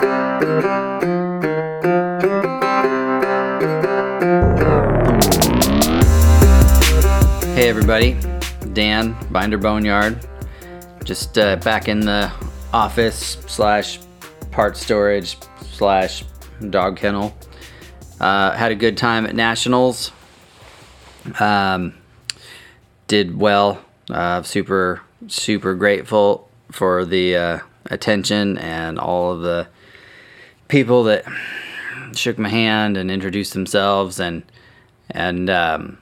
Hey 0.00 0.08
everybody, 7.68 8.16
Dan 8.72 9.14
Binder 9.30 9.58
Boneyard, 9.58 10.26
just 11.04 11.36
uh, 11.36 11.56
back 11.56 11.88
in 11.88 12.00
the 12.00 12.32
office 12.72 13.36
slash 13.46 14.00
part 14.50 14.78
storage 14.78 15.36
slash 15.60 16.24
dog 16.70 16.96
kennel. 16.96 17.36
Uh, 18.18 18.52
had 18.52 18.72
a 18.72 18.76
good 18.76 18.96
time 18.96 19.26
at 19.26 19.34
nationals. 19.34 20.12
Um, 21.38 21.92
did 23.06 23.36
well. 23.38 23.84
Uh, 24.08 24.42
super 24.44 25.02
super 25.28 25.74
grateful 25.74 26.48
for 26.72 27.04
the 27.04 27.36
uh, 27.36 27.58
attention 27.90 28.56
and 28.56 28.98
all 28.98 29.32
of 29.32 29.42
the 29.42 29.68
people 30.70 31.04
that 31.04 31.24
shook 32.14 32.38
my 32.38 32.48
hand 32.48 32.96
and 32.96 33.10
introduced 33.10 33.52
themselves 33.52 34.18
and 34.18 34.42
and 35.10 35.50
um, 35.50 35.98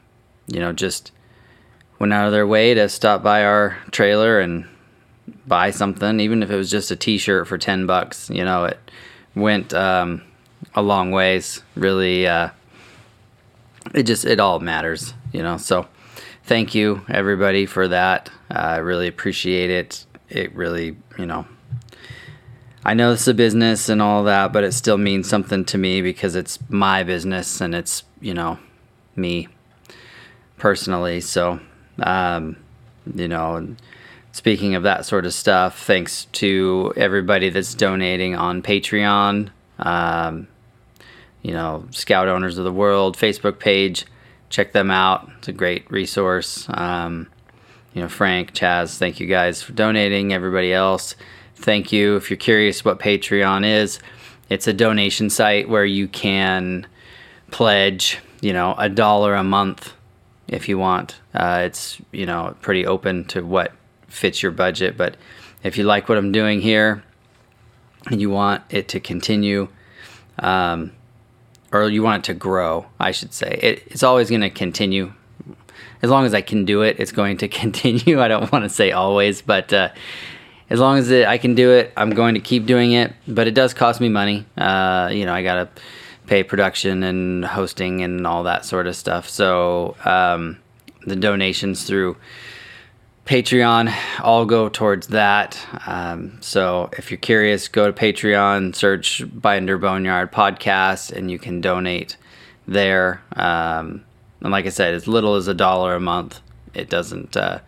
you 0.47 0.61
know 0.61 0.73
just 0.73 1.11
went 1.99 2.13
out 2.13 2.27
of 2.27 2.33
their 2.33 2.47
way 2.47 2.75
to 2.75 2.89
stop 2.89 3.23
by 3.23 3.45
our 3.45 3.77
trailer 3.91 4.39
and 4.39 4.67
buy 5.47 5.71
something, 5.71 6.21
even 6.21 6.43
if 6.43 6.51
it 6.51 6.57
was 6.57 6.71
just 6.71 6.91
a 6.91 6.97
T-shirt 6.97 7.49
for 7.49 7.59
ten 7.59 7.87
bucks. 7.87 8.31
You 8.31 8.45
know, 8.45 8.67
it 8.67 8.79
went 9.35 9.75
um, 9.75 10.23
a 10.75 10.83
long 10.83 11.11
ways. 11.11 11.63
Really, 11.75 12.27
uh, 12.27 12.51
it 13.95 14.05
just 14.05 14.25
it 14.25 14.41
all 14.41 14.61
matters. 14.61 15.15
You 15.33 15.43
know, 15.43 15.57
so 15.57 15.87
thank 16.45 16.75
you 16.75 17.05
everybody 17.09 17.67
for 17.67 17.89
that. 17.89 18.31
I 18.51 18.77
really 18.77 19.09
appreciate 19.09 19.71
it. 19.71 20.07
It 20.29 20.55
really, 20.55 20.97
you 21.19 21.27
know, 21.27 21.47
I 22.85 22.95
know 22.95 23.13
it's 23.13 23.27
a 23.27 23.35
business 23.35 23.89
and 23.89 24.01
all 24.01 24.25
that, 24.25 24.53
but 24.53 24.65
it 24.65 24.73
still 24.73 24.99
means 24.99 25.29
something 25.29 25.65
to 25.67 25.79
me 25.79 26.01
because 26.01 26.35
it's 26.35 26.59
my 26.69 27.03
business 27.03 27.61
and 27.61 27.75
it's 27.75 28.05
you 28.21 28.35
know 28.35 28.59
me 29.17 29.49
personally. 30.57 31.21
So 31.21 31.61
um, 32.01 32.57
you 33.15 33.29
know, 33.29 33.75
speaking 34.33 34.75
of 34.75 34.83
that 34.85 35.05
sort 35.05 35.27
of 35.27 35.33
stuff, 35.33 35.85
thanks 35.85 36.27
to 36.27 36.93
everybody 36.97 37.51
that's 37.51 37.75
donating 37.75 38.35
on 38.35 38.63
Patreon, 38.63 39.51
um, 39.79 40.49
you 41.43 41.53
know, 41.53 41.87
Scout 41.91 42.29
Owners 42.29 42.59
of 42.59 42.65
the 42.65 42.73
World 42.73 43.17
Facebook 43.17 43.59
page. 43.59 44.07
Check 44.51 44.73
them 44.73 44.91
out. 44.91 45.31
It's 45.39 45.49
a 45.49 45.53
great 45.53 45.91
resource. 45.91 46.67
Um, 46.71 47.29
you 47.95 48.03
know, 48.03 48.09
Frank, 48.09 48.55
Chaz, 48.55 48.99
thank 48.99 49.21
you 49.21 49.27
guys 49.27 49.63
for 49.63 49.73
donating. 49.73 50.33
Everybody 50.33 50.73
else, 50.73 51.17
thank 51.59 51.93
you. 51.93 52.17
If 52.17 52.31
you're 52.31 52.37
curious 52.37 52.85
what 52.85 52.99
Patreon 52.99 53.67
is, 53.67 53.99
it's 54.49 54.67
a 54.67 54.73
donation 54.73 55.29
site 55.31 55.69
where 55.69 55.85
you 55.85 56.09
can 56.09 56.87
pledge, 57.51 58.19
you 58.41 58.53
know, 58.53 58.75
a 58.79 58.89
dollar 58.89 59.35
a 59.35 59.45
month 59.45 59.93
if 60.49 60.69
you 60.69 60.79
want. 60.79 61.21
Uh, 61.35 61.63
it's 61.65 62.01
you 62.13 62.27
know 62.27 62.57
pretty 62.63 62.87
open 62.87 63.25
to 63.27 63.43
what 63.43 63.73
fits 64.09 64.43
your 64.43 64.53
budget. 64.53 64.97
But 64.97 65.17
if 65.63 65.77
you 65.77 65.85
like 65.85 66.09
what 66.09 66.19
I'm 66.19 66.33
doing 66.33 66.61
here 66.61 67.03
and 68.07 68.21
you 68.21 68.31
want 68.31 68.63
it 68.71 68.89
to 68.89 69.01
continue, 69.01 69.69
um, 70.39 70.93
or 71.73 71.89
you 71.89 72.03
want 72.03 72.25
it 72.25 72.33
to 72.33 72.35
grow, 72.35 72.87
I 72.99 73.13
should 73.13 73.35
say, 73.35 73.59
it, 73.63 73.83
it's 73.87 74.03
always 74.03 74.31
going 74.31 74.41
to 74.41 74.51
continue. 74.51 75.13
As 76.01 76.11
long 76.11 76.25
as 76.25 76.33
I 76.33 76.41
can 76.41 76.65
do 76.65 76.83
it, 76.83 76.99
it's 76.99 77.13
going 77.13 77.37
to 77.39 77.49
continue. 77.63 78.21
I 78.21 78.29
don't 78.29 78.51
want 78.51 78.65
to 78.65 78.69
say 78.69 78.93
always, 78.93 79.43
but 79.43 79.73
uh, 79.73 79.91
as 80.71 80.81
long 80.81 80.99
as 80.99 81.11
it, 81.11 81.27
I 81.27 81.39
can 81.39 81.55
do 81.55 81.73
it, 81.73 81.93
I'm 81.97 82.11
going 82.11 82.35
to 82.35 82.41
keep 82.41 82.67
doing 82.67 82.93
it. 82.93 83.13
But 83.27 83.47
it 83.47 83.55
does 83.55 83.75
cost 83.75 84.01
me 84.01 84.09
money. 84.09 84.47
Uh, 84.57 85.11
you 85.13 85.25
know, 85.25 85.33
I 85.33 85.43
got 85.43 85.55
to 85.55 85.83
pay 86.27 86.43
production 86.43 87.03
and 87.03 87.45
hosting 87.45 88.03
and 88.03 88.27
all 88.27 88.43
that 88.45 88.65
sort 88.65 88.87
of 88.87 88.95
stuff. 88.95 89.29
So 89.29 89.97
um, 90.05 90.59
the 91.07 91.17
donations 91.17 91.85
through 91.85 92.17
Patreon 93.25 93.95
all 94.21 94.45
go 94.45 94.69
towards 94.69 95.09
that. 95.09 95.59
Um, 95.87 96.39
so 96.41 96.91
if 96.97 97.11
you're 97.11 97.19
curious, 97.19 97.69
go 97.69 97.91
to 97.91 97.93
Patreon, 97.93 98.75
search 98.75 99.23
Binder 99.33 99.79
Boneyard 99.79 100.33
Podcast, 100.33 101.13
and 101.13 101.31
you 101.31 101.39
can 101.39 101.61
donate 101.61 102.17
there. 102.67 103.23
Um, 103.35 104.05
and 104.41 104.53
like 104.53 104.67
I 104.67 104.71
said, 104.71 104.95
as 104.95 105.09
little 105.09 105.35
as 105.35 105.49
a 105.49 105.55
dollar 105.55 105.95
a 105.95 106.01
month. 106.01 106.41
It 106.75 106.91
doesn't, 106.91 107.37
uh, 107.37 107.61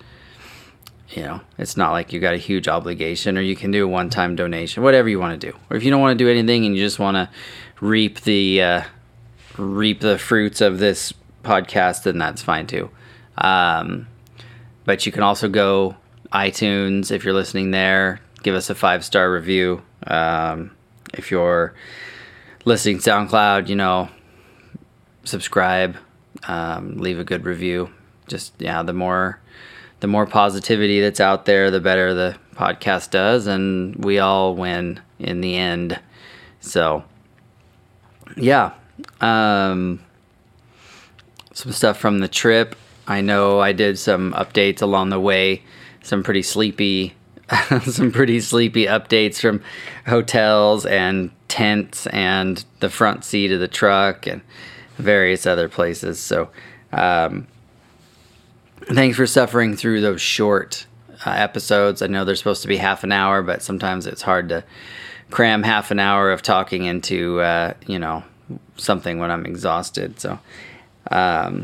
you 1.11 1.23
know, 1.23 1.41
it's 1.59 1.77
not 1.77 1.91
like 1.91 2.13
you 2.13 2.21
got 2.21 2.35
a 2.35 2.39
huge 2.39 2.69
obligation, 2.69 3.37
or 3.37 3.41
you 3.41 3.57
can 3.57 3.71
do 3.71 3.85
a 3.85 3.89
one 3.89 4.11
time 4.11 4.37
donation, 4.37 4.83
whatever 4.83 5.09
you 5.09 5.19
want 5.19 5.41
to 5.41 5.51
do. 5.51 5.57
Or 5.69 5.77
if 5.77 5.83
you 5.83 5.91
don't 5.91 6.01
want 6.01 6.17
to 6.17 6.25
do 6.25 6.31
anything 6.31 6.65
and 6.65 6.77
you 6.77 6.83
just 6.83 6.99
want 6.99 7.17
to 7.17 7.29
reap 7.81 8.21
the 8.21 8.63
uh, 8.63 8.83
reap 9.57 10.01
the 10.01 10.19
fruits 10.19 10.61
of 10.61 10.79
this 10.79 11.13
podcast, 11.43 12.05
then 12.05 12.19
that's 12.19 12.43
fine 12.43 12.67
too. 12.67 12.91
Um, 13.39 14.07
but 14.85 15.05
you 15.05 15.13
can 15.13 15.23
also 15.23 15.49
go 15.49 15.97
iTunes 16.33 17.11
if 17.11 17.25
you're 17.25 17.35
listening 17.35 17.73
there. 17.73 18.21
Give 18.43 18.55
us 18.55 18.71
a 18.71 18.75
five 18.75 19.05
star 19.05 19.33
review. 19.33 19.83
Um, 20.07 20.71
if 21.13 21.31
you're 21.31 21.75
listening 22.65 22.99
SoundCloud, 22.99 23.69
you 23.69 23.77
know, 23.77 24.09
subscribe, 25.25 25.97
um, 26.47 26.99
leave 26.99 27.19
a 27.19 27.25
good 27.25 27.45
review. 27.45 27.91
Just 28.29 28.53
yeah, 28.59 28.83
the 28.85 28.93
more 28.93 29.41
the 30.01 30.07
more 30.07 30.27
positivity 30.27 31.01
that's 31.01 31.21
out 31.21 31.45
there, 31.45 31.71
the 31.71 31.81
better 31.81 32.15
the 32.15 32.37
podcast 32.55 33.11
does, 33.11 33.47
and 33.47 33.97
we 34.05 34.19
all 34.19 34.55
win 34.55 35.01
in 35.19 35.41
the 35.41 35.57
end. 35.57 36.01
So 36.61 37.05
yeah. 38.37 38.73
Um, 39.21 40.01
some 41.53 41.73
stuff 41.73 41.99
from 41.99 42.21
the 42.21 42.29
trip. 42.29 42.77
I 43.07 43.21
know 43.21 43.61
I 43.61 43.73
did 43.73 43.99
some 43.99 44.33
updates 44.35 44.83
along 44.83 45.11
the 45.11 45.21
way. 45.21 45.63
Some 46.03 46.23
pretty 46.23 46.43
sleepy, 46.43 47.15
some 47.87 48.13
pretty 48.13 48.41
sleepy 48.41 48.87
updates 48.87 49.41
from 49.41 49.63
hotels 50.07 50.87
and 50.87 51.31
tents 51.49 52.07
and 52.09 52.65
the 52.81 52.89
front 52.89 53.25
seat 53.25 53.53
of 53.53 53.61
the 53.61 53.69
truck 53.69 54.27
and 54.27 54.41
various 54.97 55.47
other 55.47 55.69
places. 55.69 56.21
So, 56.21 56.51
um, 56.93 57.47
thanks 58.95 59.17
for 59.17 59.27
suffering 59.27 59.77
through 59.77 60.01
those 60.01 60.21
short 60.21 60.87
uh, 61.25 61.31
episodes. 61.31 62.03
I 62.03 62.07
know 62.09 62.25
they're 62.25 62.35
supposed 62.35 62.63
to 62.63 62.69
be 62.69 62.77
half 62.77 63.05
an 63.05 63.13
hour, 63.13 63.43
but 63.43 63.63
sometimes 63.63 64.07
it's 64.07 64.23
hard 64.23 64.49
to 64.49 64.65
cram 65.31 65.63
half 65.63 65.91
an 65.91 65.99
hour 65.99 66.31
of 66.33 66.43
talking 66.43 66.85
into 66.85 67.41
uh, 67.41 67.75
you 67.87 67.99
know 67.99 68.25
something 68.77 69.19
when 69.19 69.31
I'm 69.31 69.47
exhausted. 69.47 70.19
So, 70.19 70.39
um, 71.11 71.63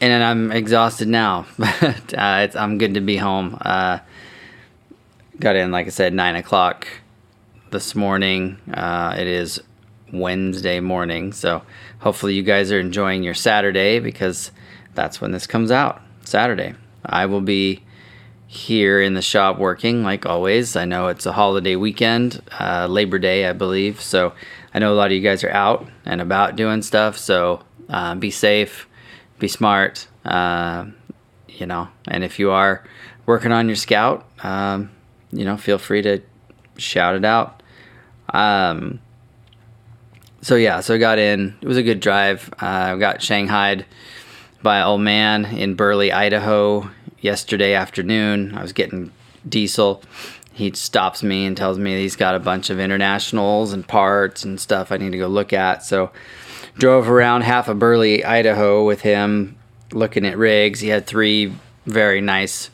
and 0.00 0.22
I'm 0.22 0.52
exhausted 0.52 1.08
now, 1.08 1.46
but 1.58 2.14
uh, 2.14 2.48
I'm 2.54 2.78
good 2.78 2.94
to 2.94 3.00
be 3.00 3.16
home. 3.16 3.58
Uh, 3.60 3.98
got 5.40 5.56
in, 5.56 5.70
like 5.70 5.86
I 5.86 5.90
said, 5.90 6.14
nine 6.14 6.36
o'clock 6.36 6.86
this 7.70 7.94
morning. 7.94 8.58
Uh, 8.72 9.16
it 9.18 9.26
is 9.26 9.60
Wednesday 10.12 10.80
morning, 10.80 11.32
so 11.32 11.62
hopefully 11.98 12.34
you 12.34 12.42
guys 12.42 12.70
are 12.70 12.78
enjoying 12.78 13.24
your 13.24 13.34
Saturday 13.34 13.98
because 13.98 14.52
that's 14.94 15.20
when 15.20 15.32
this 15.32 15.46
comes 15.46 15.70
out. 15.70 16.02
Saturday. 16.26 16.74
I 17.04 17.26
will 17.26 17.40
be 17.40 17.82
here 18.46 19.00
in 19.00 19.14
the 19.14 19.22
shop 19.22 19.58
working 19.58 20.02
like 20.02 20.24
always. 20.24 20.76
I 20.76 20.84
know 20.84 21.08
it's 21.08 21.26
a 21.26 21.32
holiday 21.32 21.76
weekend, 21.76 22.40
uh, 22.58 22.86
Labor 22.88 23.18
Day, 23.18 23.46
I 23.46 23.52
believe. 23.52 24.00
So 24.00 24.32
I 24.72 24.78
know 24.78 24.92
a 24.92 24.96
lot 24.96 25.06
of 25.06 25.12
you 25.12 25.20
guys 25.20 25.44
are 25.44 25.50
out 25.50 25.88
and 26.04 26.20
about 26.20 26.56
doing 26.56 26.82
stuff. 26.82 27.18
So 27.18 27.62
uh, 27.88 28.14
be 28.14 28.30
safe, 28.30 28.88
be 29.38 29.48
smart, 29.48 30.06
uh, 30.24 30.86
you 31.48 31.66
know. 31.66 31.88
And 32.08 32.24
if 32.24 32.38
you 32.38 32.50
are 32.50 32.84
working 33.26 33.52
on 33.52 33.68
your 33.68 33.76
scout, 33.76 34.28
um, 34.42 34.90
you 35.32 35.44
know, 35.44 35.56
feel 35.56 35.78
free 35.78 36.02
to 36.02 36.22
shout 36.76 37.14
it 37.14 37.24
out. 37.24 37.62
Um, 38.30 39.00
so 40.40 40.54
yeah, 40.54 40.80
so 40.80 40.94
I 40.94 40.98
got 40.98 41.18
in. 41.18 41.56
It 41.60 41.66
was 41.66 41.76
a 41.76 41.82
good 41.82 42.00
drive. 42.00 42.48
Uh, 42.60 42.94
I 42.94 42.96
got 42.96 43.20
shanghaied 43.22 43.84
by 44.66 44.82
old 44.82 45.00
man 45.00 45.44
in 45.44 45.76
Burley, 45.76 46.10
Idaho 46.10 46.90
yesterday 47.20 47.74
afternoon. 47.74 48.52
I 48.52 48.62
was 48.62 48.72
getting 48.72 49.12
diesel. 49.48 50.02
He 50.52 50.72
stops 50.72 51.22
me 51.22 51.46
and 51.46 51.56
tells 51.56 51.78
me 51.78 52.00
he's 52.00 52.16
got 52.16 52.34
a 52.34 52.40
bunch 52.40 52.68
of 52.68 52.80
internationals 52.80 53.72
and 53.72 53.86
parts 53.86 54.44
and 54.44 54.60
stuff 54.60 54.90
I 54.90 54.96
need 54.96 55.12
to 55.12 55.18
go 55.18 55.28
look 55.28 55.52
at. 55.52 55.84
So 55.84 56.10
drove 56.74 57.08
around 57.08 57.42
half 57.42 57.68
of 57.68 57.78
Burley, 57.78 58.24
Idaho 58.24 58.84
with 58.84 59.02
him 59.02 59.56
looking 59.92 60.26
at 60.26 60.36
rigs. 60.36 60.80
He 60.80 60.88
had 60.88 61.06
three 61.06 61.54
very 61.84 62.20
nice 62.20 62.68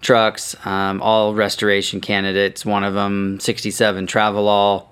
trucks, 0.00 0.56
um, 0.66 1.00
all 1.00 1.32
restoration 1.32 2.00
candidates. 2.00 2.66
One 2.66 2.82
of 2.82 2.94
them, 2.94 3.38
67 3.38 4.08
Travelall, 4.08 4.88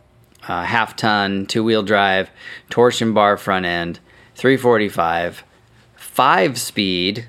uh, 0.46 0.62
half 0.62 0.94
ton, 0.94 1.46
two 1.46 1.64
wheel 1.64 1.82
drive, 1.82 2.30
torsion 2.70 3.12
bar 3.12 3.36
front 3.36 3.66
end, 3.66 3.98
345, 4.36 5.42
five 6.14 6.56
speed, 6.61 7.26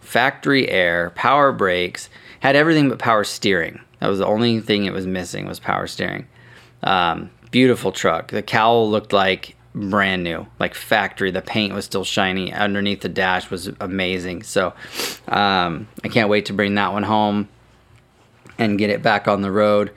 factory 0.00 0.68
air, 0.68 1.10
power 1.10 1.52
brakes, 1.52 2.10
had 2.40 2.56
everything 2.56 2.88
but 2.88 2.98
power 2.98 3.22
steering. 3.22 3.80
That 4.00 4.08
was 4.08 4.18
the 4.18 4.26
only 4.26 4.58
thing 4.60 4.84
it 4.84 4.92
was 4.92 5.06
missing 5.06 5.46
was 5.46 5.60
power 5.60 5.86
steering. 5.86 6.26
Um, 6.82 7.30
beautiful 7.52 7.92
truck. 7.92 8.32
The 8.32 8.42
cowl 8.42 8.90
looked 8.90 9.12
like 9.12 9.54
brand 9.76 10.24
new, 10.24 10.44
like 10.58 10.74
factory. 10.74 11.30
The 11.30 11.40
paint 11.40 11.72
was 11.72 11.84
still 11.84 12.02
shiny. 12.02 12.52
Underneath 12.52 13.02
the 13.02 13.08
dash 13.08 13.48
was 13.48 13.70
amazing. 13.78 14.42
So 14.42 14.74
um, 15.28 15.86
I 16.02 16.08
can't 16.08 16.28
wait 16.28 16.46
to 16.46 16.52
bring 16.52 16.74
that 16.74 16.92
one 16.92 17.04
home 17.04 17.48
and 18.58 18.76
get 18.76 18.90
it 18.90 19.02
back 19.02 19.28
on 19.28 19.42
the 19.42 19.52
road. 19.52 19.92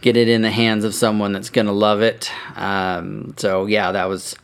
Get 0.00 0.16
it 0.16 0.28
in 0.28 0.42
the 0.42 0.50
hands 0.50 0.82
of 0.82 0.96
someone 0.96 1.32
that's 1.32 1.50
gonna 1.50 1.72
love 1.72 2.02
it. 2.02 2.28
Um, 2.56 3.34
so 3.36 3.66
yeah, 3.66 3.92
that 3.92 4.08
was 4.08 4.34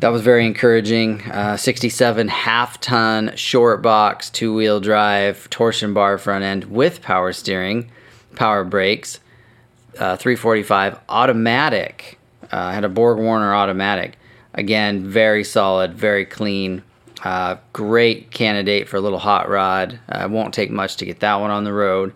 that 0.00 0.08
was 0.08 0.22
very 0.22 0.46
encouraging. 0.46 1.22
Uh, 1.22 1.56
67 1.56 2.28
half 2.28 2.80
ton 2.80 3.34
short 3.36 3.82
box, 3.82 4.30
two 4.30 4.54
wheel 4.54 4.80
drive, 4.80 5.48
torsion 5.50 5.94
bar 5.94 6.18
front 6.18 6.44
end 6.44 6.64
with 6.64 7.02
power 7.02 7.32
steering, 7.32 7.90
power 8.34 8.64
brakes, 8.64 9.20
uh, 9.98 10.16
345 10.16 10.98
automatic. 11.08 12.18
Uh, 12.50 12.70
had 12.70 12.84
a 12.84 12.88
Borg 12.88 13.18
Warner 13.18 13.54
automatic. 13.54 14.18
Again, 14.54 15.08
very 15.08 15.44
solid, 15.44 15.94
very 15.94 16.24
clean. 16.24 16.82
Uh, 17.24 17.56
great 17.72 18.30
candidate 18.30 18.88
for 18.88 18.98
a 18.98 19.00
little 19.00 19.18
hot 19.18 19.48
rod. 19.48 19.98
Uh, 20.08 20.28
won't 20.30 20.54
take 20.54 20.70
much 20.70 20.96
to 20.96 21.06
get 21.06 21.20
that 21.20 21.36
one 21.36 21.50
on 21.50 21.64
the 21.64 21.72
road. 21.72 22.12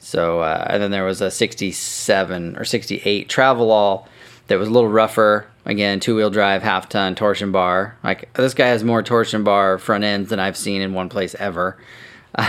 So, 0.00 0.40
uh, 0.40 0.66
and 0.68 0.82
then 0.82 0.90
there 0.90 1.04
was 1.04 1.20
a 1.20 1.30
67 1.30 2.56
or 2.56 2.64
68 2.64 3.28
Travelall 3.28 4.06
that 4.48 4.58
was 4.58 4.68
a 4.68 4.70
little 4.70 4.88
rougher. 4.88 5.46
Again, 5.64 6.00
two 6.00 6.16
wheel 6.16 6.30
drive, 6.30 6.62
half 6.62 6.88
ton 6.88 7.14
torsion 7.14 7.52
bar. 7.52 7.96
Like 8.02 8.32
this 8.34 8.54
guy 8.54 8.68
has 8.68 8.82
more 8.82 9.02
torsion 9.02 9.44
bar 9.44 9.78
front 9.78 10.04
ends 10.04 10.30
than 10.30 10.40
I've 10.40 10.56
seen 10.56 10.80
in 10.82 10.94
one 10.94 11.08
place 11.08 11.34
ever. 11.36 11.76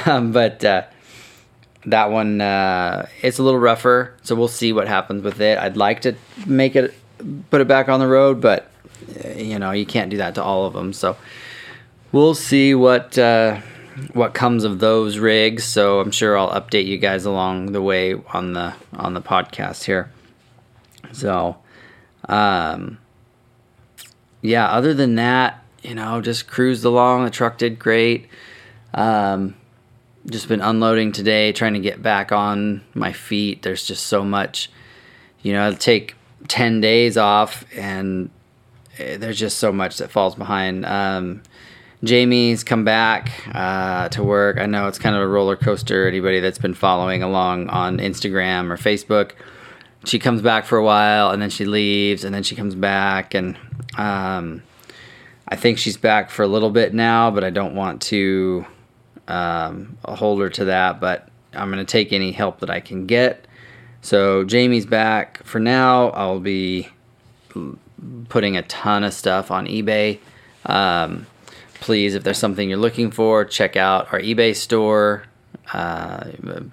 Um, 0.06 0.31
but 0.31 0.63
uh, 0.63 0.84
that 1.88 2.12
one, 2.12 2.40
uh, 2.40 3.08
it's 3.24 3.40
a 3.40 3.44
little 3.44 3.60
rougher, 3.60 4.16
so 4.22 4.36
we'll 4.36 4.48
see 4.48 4.74
what 4.74 4.88
happens 4.88 5.24
with 5.24 5.42
it. 5.42 5.58
I'd 5.58 5.75
like 5.75 6.02
to 6.02 6.13
make 6.46 6.75
it, 6.75 6.94
put 7.50 7.62
it 7.62 7.68
back 7.68 7.90
on 7.90 8.00
the 8.00 8.08
road, 8.08 8.42
but 8.42 8.69
uh, 9.25 9.30
you 9.30 9.58
know 9.58 9.72
you 9.72 9.88
can't 9.88 10.12
do 10.12 10.18
that 10.18 10.36
to 10.36 10.44
all 10.44 10.66
of 10.68 10.74
them. 10.74 10.94
So 10.94 11.18
we'll 12.12 12.36
see 12.36 12.75
what 12.75 13.18
uh, 13.18 13.60
what 14.13 14.34
comes 14.34 14.63
of 14.63 14.80
those 14.80 15.18
rigs. 15.18 15.63
So 15.63 16.00
I'm 16.00 16.12
sure 16.12 16.38
I'll 16.38 16.52
update 16.52 16.86
you 16.86 16.98
guys 16.98 17.25
along 17.25 17.72
the 17.72 17.81
way 17.81 18.13
on 18.34 18.54
the 18.54 18.74
on 18.94 19.13
the 19.13 19.22
podcast 19.22 19.84
here. 19.84 20.12
So 21.12 21.58
um, 22.28 22.98
yeah, 24.42 24.70
other 24.70 24.94
than 24.94 25.16
that, 25.16 25.64
you 25.82 25.96
know, 25.96 26.22
just 26.22 26.48
cruised 26.48 26.86
along. 26.86 27.26
The 27.26 27.32
truck 27.32 27.58
did 27.58 27.80
great. 27.80 28.28
Um, 28.94 29.56
just 30.30 30.48
been 30.48 30.62
unloading 30.62 31.12
today, 31.12 31.52
trying 31.52 31.74
to 31.74 31.80
get 31.80 32.02
back 32.02 32.32
on 32.32 32.84
my 32.94 33.12
feet. 33.12 33.64
There's 33.64 33.86
just 33.86 34.06
so 34.06 34.24
much, 34.24 34.70
you 35.42 35.54
know, 35.54 35.68
i 35.68 35.74
take 35.74 36.16
10 36.48 36.82
days 36.82 37.18
off 37.18 37.66
and 37.76 38.30
eh, 38.98 39.18
there's 39.18 39.40
just 39.40 39.58
so 39.58 39.72
much 39.72 39.98
that 39.98 40.12
falls 40.12 40.36
behind. 40.36 40.86
Um, 40.86 41.42
Jamie's 42.04 42.64
come 42.64 42.84
back 42.84 43.32
uh, 43.54 44.10
to 44.10 44.24
work. 44.24 44.60
I 44.60 44.66
know 44.66 44.88
it's 44.88 44.98
kind 44.98 45.16
of 45.16 45.22
a 45.22 45.28
roller 45.28 45.56
coaster. 45.56 46.08
Anybody 46.08 46.40
that's 46.40 46.58
been 46.58 46.74
following 46.74 47.22
along 47.22 47.70
on 47.70 47.98
Instagram 48.00 48.72
or 48.72 48.78
Facebook, 48.78 49.34
she 50.06 50.19
comes 50.19 50.42
back 50.42 50.65
for 50.65 50.77
a 50.77 50.83
while 50.83 51.30
and 51.31 51.42
then 51.42 51.50
she 51.50 51.65
leaves 51.65 52.24
and 52.24 52.33
then 52.33 52.44
she 52.44 52.56
comes 52.56 52.75
back 52.75 53.33
and 53.33 53.57
um, 53.98 54.63
I 55.48 55.56
think 55.56 55.77
she's 55.77 55.98
back 55.98 56.30
for 56.30 56.44
a 56.44 56.48
little 56.48 56.69
bit 56.69 56.94
now, 56.94 57.30
but 57.30 57.44
I 57.44 57.50
don't 57.50 57.75
want 57.75 58.01
to 58.03 58.65
um, 59.27 59.98
hold 60.06 60.39
her 60.42 60.50
to 60.50 60.65
that. 60.65 61.00
But 61.00 61.27
I'm 61.53 61.69
going 61.69 61.86
to 61.86 61.92
take 61.92 62.13
any 62.13 62.31
help 62.31 62.62
that 62.62 62.69
I 62.69 62.80
can 62.80 63.06
get. 63.06 63.48
So 64.01 64.44
Jamie's 64.44 64.86
back 64.86 65.44
for 65.44 65.59
now. 65.59 66.09
I'll 66.12 66.39
be 66.39 66.88
putting 68.30 68.57
a 68.57 68.63
ton 68.63 69.03
of 69.03 69.13
stuff 69.13 69.51
on 69.51 69.68
eBay. 69.68 70.19
Um, 70.65 71.27
please, 71.75 72.15
if 72.15 72.24
there's 72.24 72.38
something 72.38 72.69
you're 72.69 72.80
looking 72.80 73.12
for, 73.12 73.45
check 73.45 73.75
out 73.75 74.12
our 74.13 74.19
eBay 74.19 74.56
store. 74.56 75.24
Uh, 75.74 76.31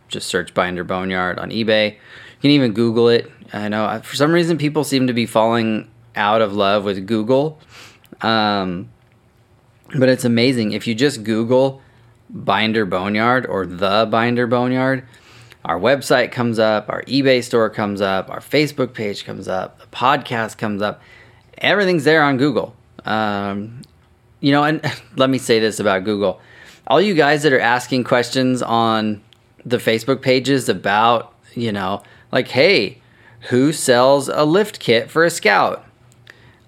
just 0.08 0.28
search 0.28 0.54
Binder 0.54 0.84
Boneyard 0.84 1.38
on 1.38 1.50
eBay. 1.50 1.96
You 2.38 2.42
can 2.42 2.50
even 2.52 2.72
Google 2.72 3.08
it. 3.08 3.30
I 3.52 3.68
know 3.68 4.00
for 4.04 4.14
some 4.14 4.32
reason 4.32 4.58
people 4.58 4.84
seem 4.84 5.06
to 5.08 5.12
be 5.12 5.26
falling 5.26 5.90
out 6.14 6.40
of 6.40 6.54
love 6.54 6.84
with 6.84 7.06
Google. 7.06 7.58
Um, 8.20 8.90
but 9.96 10.08
it's 10.08 10.24
amazing. 10.24 10.72
If 10.72 10.86
you 10.86 10.94
just 10.94 11.24
Google 11.24 11.80
Binder 12.30 12.84
Boneyard 12.84 13.46
or 13.46 13.66
the 13.66 14.06
Binder 14.10 14.46
Boneyard, 14.46 15.04
our 15.64 15.78
website 15.78 16.30
comes 16.30 16.58
up, 16.58 16.88
our 16.88 17.02
eBay 17.04 17.42
store 17.42 17.70
comes 17.70 18.00
up, 18.00 18.30
our 18.30 18.40
Facebook 18.40 18.92
page 18.94 19.24
comes 19.24 19.48
up, 19.48 19.80
the 19.80 19.86
podcast 19.86 20.58
comes 20.58 20.82
up. 20.82 21.00
Everything's 21.58 22.04
there 22.04 22.22
on 22.22 22.36
Google. 22.36 22.76
Um, 23.04 23.82
you 24.40 24.52
know, 24.52 24.62
and 24.64 24.80
let 25.16 25.30
me 25.30 25.38
say 25.38 25.58
this 25.58 25.80
about 25.80 26.04
Google. 26.04 26.40
All 26.86 27.00
you 27.00 27.14
guys 27.14 27.42
that 27.42 27.52
are 27.52 27.60
asking 27.60 28.04
questions 28.04 28.62
on 28.62 29.22
the 29.64 29.78
Facebook 29.78 30.22
pages 30.22 30.68
about, 30.68 31.34
you 31.54 31.72
know, 31.72 32.02
like, 32.32 32.48
hey, 32.48 33.00
who 33.48 33.72
sells 33.72 34.28
a 34.28 34.44
lift 34.44 34.80
kit 34.80 35.10
for 35.10 35.24
a 35.24 35.30
scout? 35.30 35.84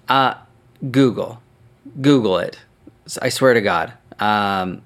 Uh, 0.07 0.35
Google. 0.89 1.41
Google 1.99 2.37
it. 2.37 2.59
I 3.21 3.29
swear 3.29 3.53
to 3.53 3.61
God. 3.61 3.93
Um, 4.19 4.81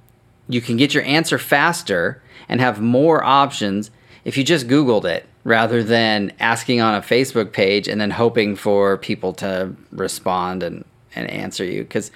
you 0.47 0.61
can 0.61 0.77
get 0.77 0.93
your 0.93 1.03
answer 1.03 1.37
faster 1.37 2.21
and 2.47 2.59
have 2.59 2.81
more 2.81 3.23
options 3.23 3.91
if 4.23 4.37
you 4.37 4.43
just 4.43 4.67
Googled 4.67 5.05
it 5.05 5.25
rather 5.43 5.83
than 5.83 6.33
asking 6.39 6.81
on 6.81 6.95
a 6.95 7.01
Facebook 7.01 7.51
page 7.51 7.87
and 7.87 8.01
then 8.01 8.11
hoping 8.11 8.55
for 8.55 8.97
people 8.97 9.33
to 9.33 9.75
respond 9.91 10.63
and, 10.63 10.83
and 11.15 11.29
answer 11.29 11.63
you. 11.63 11.83
Because 11.83 12.11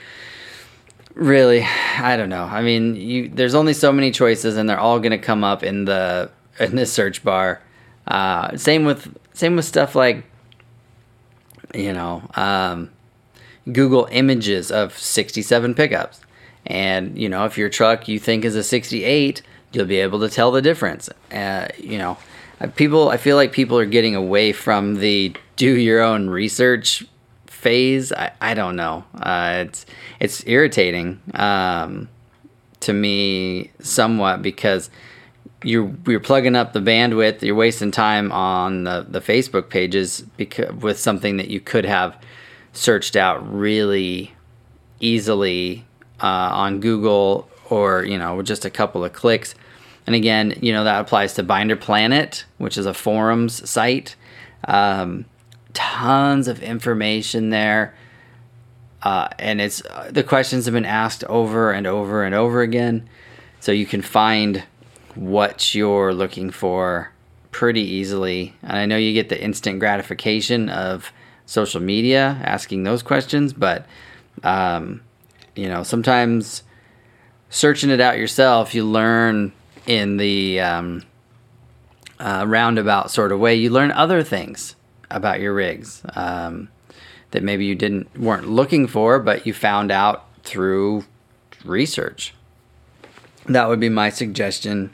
really, 1.13 1.61
I 1.97 2.17
don't 2.17 2.29
know. 2.29 2.43
I 2.43 2.61
mean, 2.61 2.95
you 2.95 3.29
there's 3.29 3.55
only 3.55 3.73
so 3.73 3.91
many 3.91 4.11
choices, 4.11 4.57
and 4.57 4.67
they're 4.67 4.79
all 4.79 4.99
going 4.99 5.11
to 5.11 5.17
come 5.17 5.43
up 5.43 5.63
in 5.63 5.85
the 5.85 6.31
in 6.59 6.75
the 6.75 6.85
search 6.85 7.23
bar. 7.23 7.61
Uh, 8.09 8.57
same 8.57 8.85
with 8.85 9.15
same 9.33 9.55
with 9.55 9.65
stuff 9.65 9.95
like 9.95 10.25
you 11.73 11.93
know 11.93 12.23
um, 12.35 12.89
Google 13.71 14.07
images 14.11 14.71
of 14.71 14.97
67 14.97 15.75
pickups, 15.75 16.21
and 16.65 17.17
you 17.17 17.29
know 17.29 17.45
if 17.45 17.57
your 17.57 17.69
truck 17.69 18.07
you 18.07 18.19
think 18.19 18.43
is 18.43 18.55
a 18.55 18.63
68, 18.63 19.43
you'll 19.71 19.85
be 19.85 19.97
able 19.97 20.19
to 20.21 20.29
tell 20.29 20.51
the 20.51 20.61
difference. 20.61 21.09
Uh, 21.31 21.67
you 21.77 21.99
know, 21.99 22.17
uh, 22.59 22.67
people. 22.67 23.09
I 23.09 23.17
feel 23.17 23.35
like 23.35 23.51
people 23.51 23.77
are 23.77 23.85
getting 23.85 24.15
away 24.15 24.51
from 24.53 24.95
the 24.95 25.35
do 25.55 25.77
your 25.77 26.01
own 26.01 26.29
research 26.29 27.05
phase. 27.45 28.11
I, 28.11 28.31
I 28.41 28.53
don't 28.55 28.75
know. 28.75 29.03
Uh, 29.13 29.65
it's 29.67 29.85
it's 30.19 30.43
irritating 30.47 31.21
um, 31.35 32.09
to 32.79 32.93
me 32.93 33.69
somewhat 33.79 34.41
because 34.41 34.89
you're 35.63 35.93
you're 36.07 36.19
plugging 36.19 36.55
up 36.55 36.73
the 36.73 36.79
bandwidth. 36.79 37.41
You're 37.41 37.55
wasting 37.55 37.91
time 37.91 38.31
on 38.31 38.83
the, 38.83 39.05
the 39.07 39.21
Facebook 39.21 39.69
pages 39.69 40.21
because 40.37 40.73
with 40.73 40.99
something 40.99 41.37
that 41.37 41.49
you 41.49 41.59
could 41.59 41.85
have 41.85 42.17
searched 42.73 43.15
out 43.15 43.51
really 43.53 44.33
easily 44.99 45.85
uh, 46.21 46.25
on 46.53 46.79
Google 46.79 47.49
or 47.69 48.03
you 48.03 48.17
know 48.17 48.35
with 48.35 48.47
just 48.47 48.65
a 48.65 48.69
couple 48.69 49.03
of 49.03 49.13
clicks. 49.13 49.55
And 50.07 50.15
again, 50.15 50.57
you 50.61 50.71
know 50.71 50.85
that 50.85 51.01
applies 51.01 51.33
to 51.35 51.43
Binder 51.43 51.75
Planet, 51.75 52.45
which 52.57 52.77
is 52.77 52.85
a 52.85 52.93
forums 52.93 53.69
site. 53.69 54.15
Um, 54.65 55.25
tons 55.73 56.47
of 56.47 56.61
information 56.61 57.49
there. 57.49 57.95
Uh, 59.01 59.29
and 59.37 59.61
it's 59.61 59.81
uh, 59.85 60.09
the 60.11 60.23
questions 60.23 60.65
have 60.65 60.73
been 60.73 60.85
asked 60.85 61.23
over 61.25 61.71
and 61.71 61.87
over 61.87 62.23
and 62.23 62.35
over 62.35 62.61
again, 62.61 63.07
so 63.61 63.71
you 63.71 63.85
can 63.85 64.01
find 64.01 64.63
what 65.15 65.73
you're 65.75 66.13
looking 66.13 66.51
for 66.51 67.11
pretty 67.51 67.81
easily. 67.81 68.53
And 68.61 68.77
I 68.77 68.85
know 68.85 68.97
you 68.97 69.13
get 69.13 69.29
the 69.29 69.41
instant 69.41 69.79
gratification 69.79 70.69
of 70.69 71.11
social 71.45 71.81
media 71.81 72.39
asking 72.43 72.83
those 72.83 73.01
questions, 73.01 73.53
but 73.53 73.85
um, 74.43 75.01
you 75.55 75.67
know 75.67 75.83
sometimes 75.83 76.63
searching 77.49 77.89
it 77.89 77.99
out 77.99 78.17
yourself, 78.17 78.73
you 78.73 78.85
learn 78.85 79.51
in 79.87 80.17
the 80.17 80.59
um, 80.59 81.03
uh, 82.19 82.45
roundabout 82.47 83.11
sort 83.11 83.31
of 83.31 83.39
way. 83.39 83.55
You 83.55 83.69
learn 83.71 83.91
other 83.91 84.23
things 84.23 84.75
about 85.09 85.39
your 85.39 85.53
rigs 85.53 86.03
um, 86.15 86.69
that 87.31 87.43
maybe 87.43 87.65
you 87.65 87.75
didn't 87.75 88.15
weren't 88.17 88.47
looking 88.47 88.87
for, 88.87 89.19
but 89.19 89.45
you 89.45 89.53
found 89.53 89.91
out 89.91 90.25
through 90.43 91.05
research. 91.65 92.33
That 93.47 93.67
would 93.67 93.79
be 93.79 93.89
my 93.89 94.09
suggestion: 94.09 94.91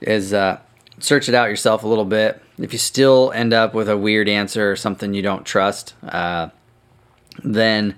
is 0.00 0.32
uh, 0.32 0.60
search 0.98 1.28
it 1.28 1.34
out 1.34 1.48
yourself 1.48 1.82
a 1.84 1.88
little 1.88 2.04
bit. 2.04 2.42
If 2.58 2.72
you 2.72 2.78
still 2.78 3.32
end 3.32 3.52
up 3.52 3.74
with 3.74 3.88
a 3.88 3.96
weird 3.96 4.28
answer 4.28 4.70
or 4.70 4.76
something 4.76 5.14
you 5.14 5.22
don't 5.22 5.44
trust, 5.44 5.94
uh, 6.02 6.48
then 7.42 7.94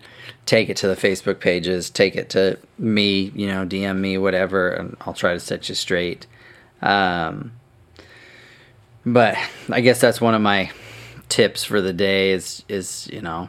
take 0.47 0.69
it 0.69 0.76
to 0.78 0.88
the 0.88 0.97
Facebook 0.97 1.40
pages, 1.40 1.90
take 1.90 2.16
it 2.16 2.30
to 2.30 2.59
me, 2.78 3.33
you 3.35 3.47
know, 3.47 3.64
DM 3.64 3.99
me, 3.99 4.19
whatever, 4.19 4.71
and 4.71 4.97
I'll 5.02 5.14
try 5.14 5.33
to 5.33 5.40
set 5.40 5.69
you 5.69 5.75
straight. 5.75 6.26
Um, 6.83 7.52
but 9.04 9.37
I 9.71 9.80
guess 9.80 10.00
that's 10.00 10.21
one 10.21 10.35
of 10.35 10.42
my 10.42 10.71
tips 11.28 11.62
for 11.62 11.80
the 11.80 11.92
day 11.92 12.33
is 12.33 12.64
is 12.69 13.09
you 13.12 13.23
know 13.23 13.49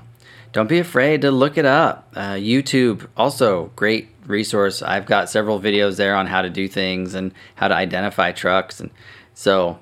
don't 0.53 0.69
be 0.69 0.79
afraid 0.79 1.21
to 1.21 1.31
look 1.31 1.57
it 1.57 1.65
up. 1.65 2.11
Uh, 2.15 2.33
YouTube 2.33 3.07
also 3.15 3.71
great 3.75 4.09
resource. 4.31 4.81
I've 4.81 5.05
got 5.05 5.29
several 5.29 5.59
videos 5.59 5.97
there 5.97 6.15
on 6.15 6.25
how 6.25 6.41
to 6.41 6.49
do 6.49 6.67
things 6.67 7.13
and 7.13 7.33
how 7.55 7.67
to 7.67 7.75
identify 7.75 8.31
trucks, 8.31 8.79
and 8.79 8.89
so 9.33 9.79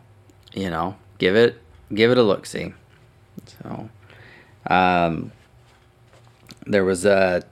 you 0.54 0.70
know 0.70 0.96
give 1.18 1.36
it 1.36 1.62
give 1.94 2.12
it 2.12 2.18
a 2.18 2.24
look. 2.24 2.46
See, 2.46 2.74
so 3.46 3.90
um, 4.68 5.32
there 6.66 6.84
was 6.84 7.06
a 7.06 7.44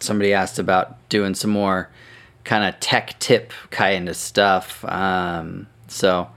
somebody 0.00 0.32
asked 0.32 0.58
about 0.58 1.08
doing 1.08 1.34
some 1.34 1.50
more 1.50 1.90
kind 2.44 2.64
of 2.64 2.80
tech 2.80 3.18
tip 3.18 3.52
kind 3.70 4.08
of 4.08 4.16
stuff. 4.16 4.84
Um, 4.84 5.66
so 5.88 6.28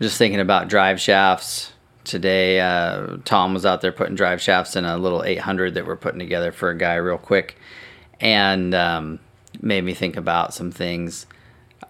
just 0.00 0.16
thinking 0.18 0.40
about 0.40 0.68
drive 0.68 1.00
shafts 1.00 1.72
today. 2.04 2.60
Uh, 2.60 3.18
Tom 3.24 3.54
was 3.54 3.66
out 3.66 3.80
there 3.80 3.92
putting 3.92 4.14
drive 4.14 4.40
shafts 4.40 4.76
in 4.76 4.84
a 4.84 4.96
little 4.96 5.22
800 5.22 5.74
that 5.74 5.86
we're 5.86 5.96
putting 5.96 6.18
together 6.18 6.52
for 6.52 6.70
a 6.70 6.76
guy 6.76 6.94
real 6.94 7.18
quick, 7.18 7.56
and 8.20 8.74
um, 8.74 9.18
made 9.60 9.84
me 9.84 9.94
think 9.94 10.16
about 10.16 10.54
some 10.54 10.70
things. 10.70 11.26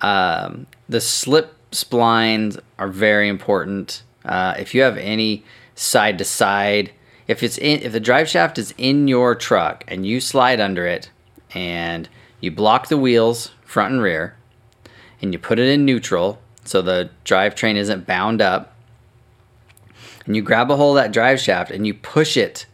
Um, 0.01 0.67
the 0.89 1.01
slip 1.01 1.55
splines 1.73 2.59
are 2.79 2.89
very 2.89 3.29
important. 3.29 4.03
Uh, 4.25 4.55
if 4.59 4.75
you 4.75 4.83
have 4.83 4.97
any 4.97 5.45
side 5.75 6.19
to 6.19 6.25
side, 6.25 6.93
if 7.27 7.43
it's 7.43 7.59
in, 7.59 7.81
if 7.83 7.93
the 7.93 8.01
drive 8.01 8.29
shaft 8.29 8.59
is 8.59 8.75
in 8.77 9.09
your 9.09 9.35
truck 9.35 9.85
and 9.89 10.07
you 10.07 10.21
slide 10.21 10.61
under 10.61 10.87
it, 10.87 11.11
and 11.53 12.09
you 12.41 12.51
block 12.51 12.89
the 12.89 12.97
wheels 12.97 13.53
front 13.65 13.93
and 13.95 14.03
rear, 14.03 14.37
and 15.21 15.33
you 15.33 15.39
put 15.39 15.59
it 15.59 15.69
in 15.69 15.85
neutral 15.85 16.41
so 16.65 16.83
the 16.83 17.11
drivetrain 17.25 17.77
isn't 17.77 18.07
bound 18.07 18.41
up. 18.41 18.75
And 20.27 20.37
you 20.37 20.43
grab 20.43 20.71
a 20.71 20.77
hold 20.77 20.97
of 20.97 21.03
that 21.03 21.13
drive 21.13 21.41
shaft 21.41 21.71
and 21.71 21.87
you 21.87 21.95
push 21.95 22.37
it 22.37 22.67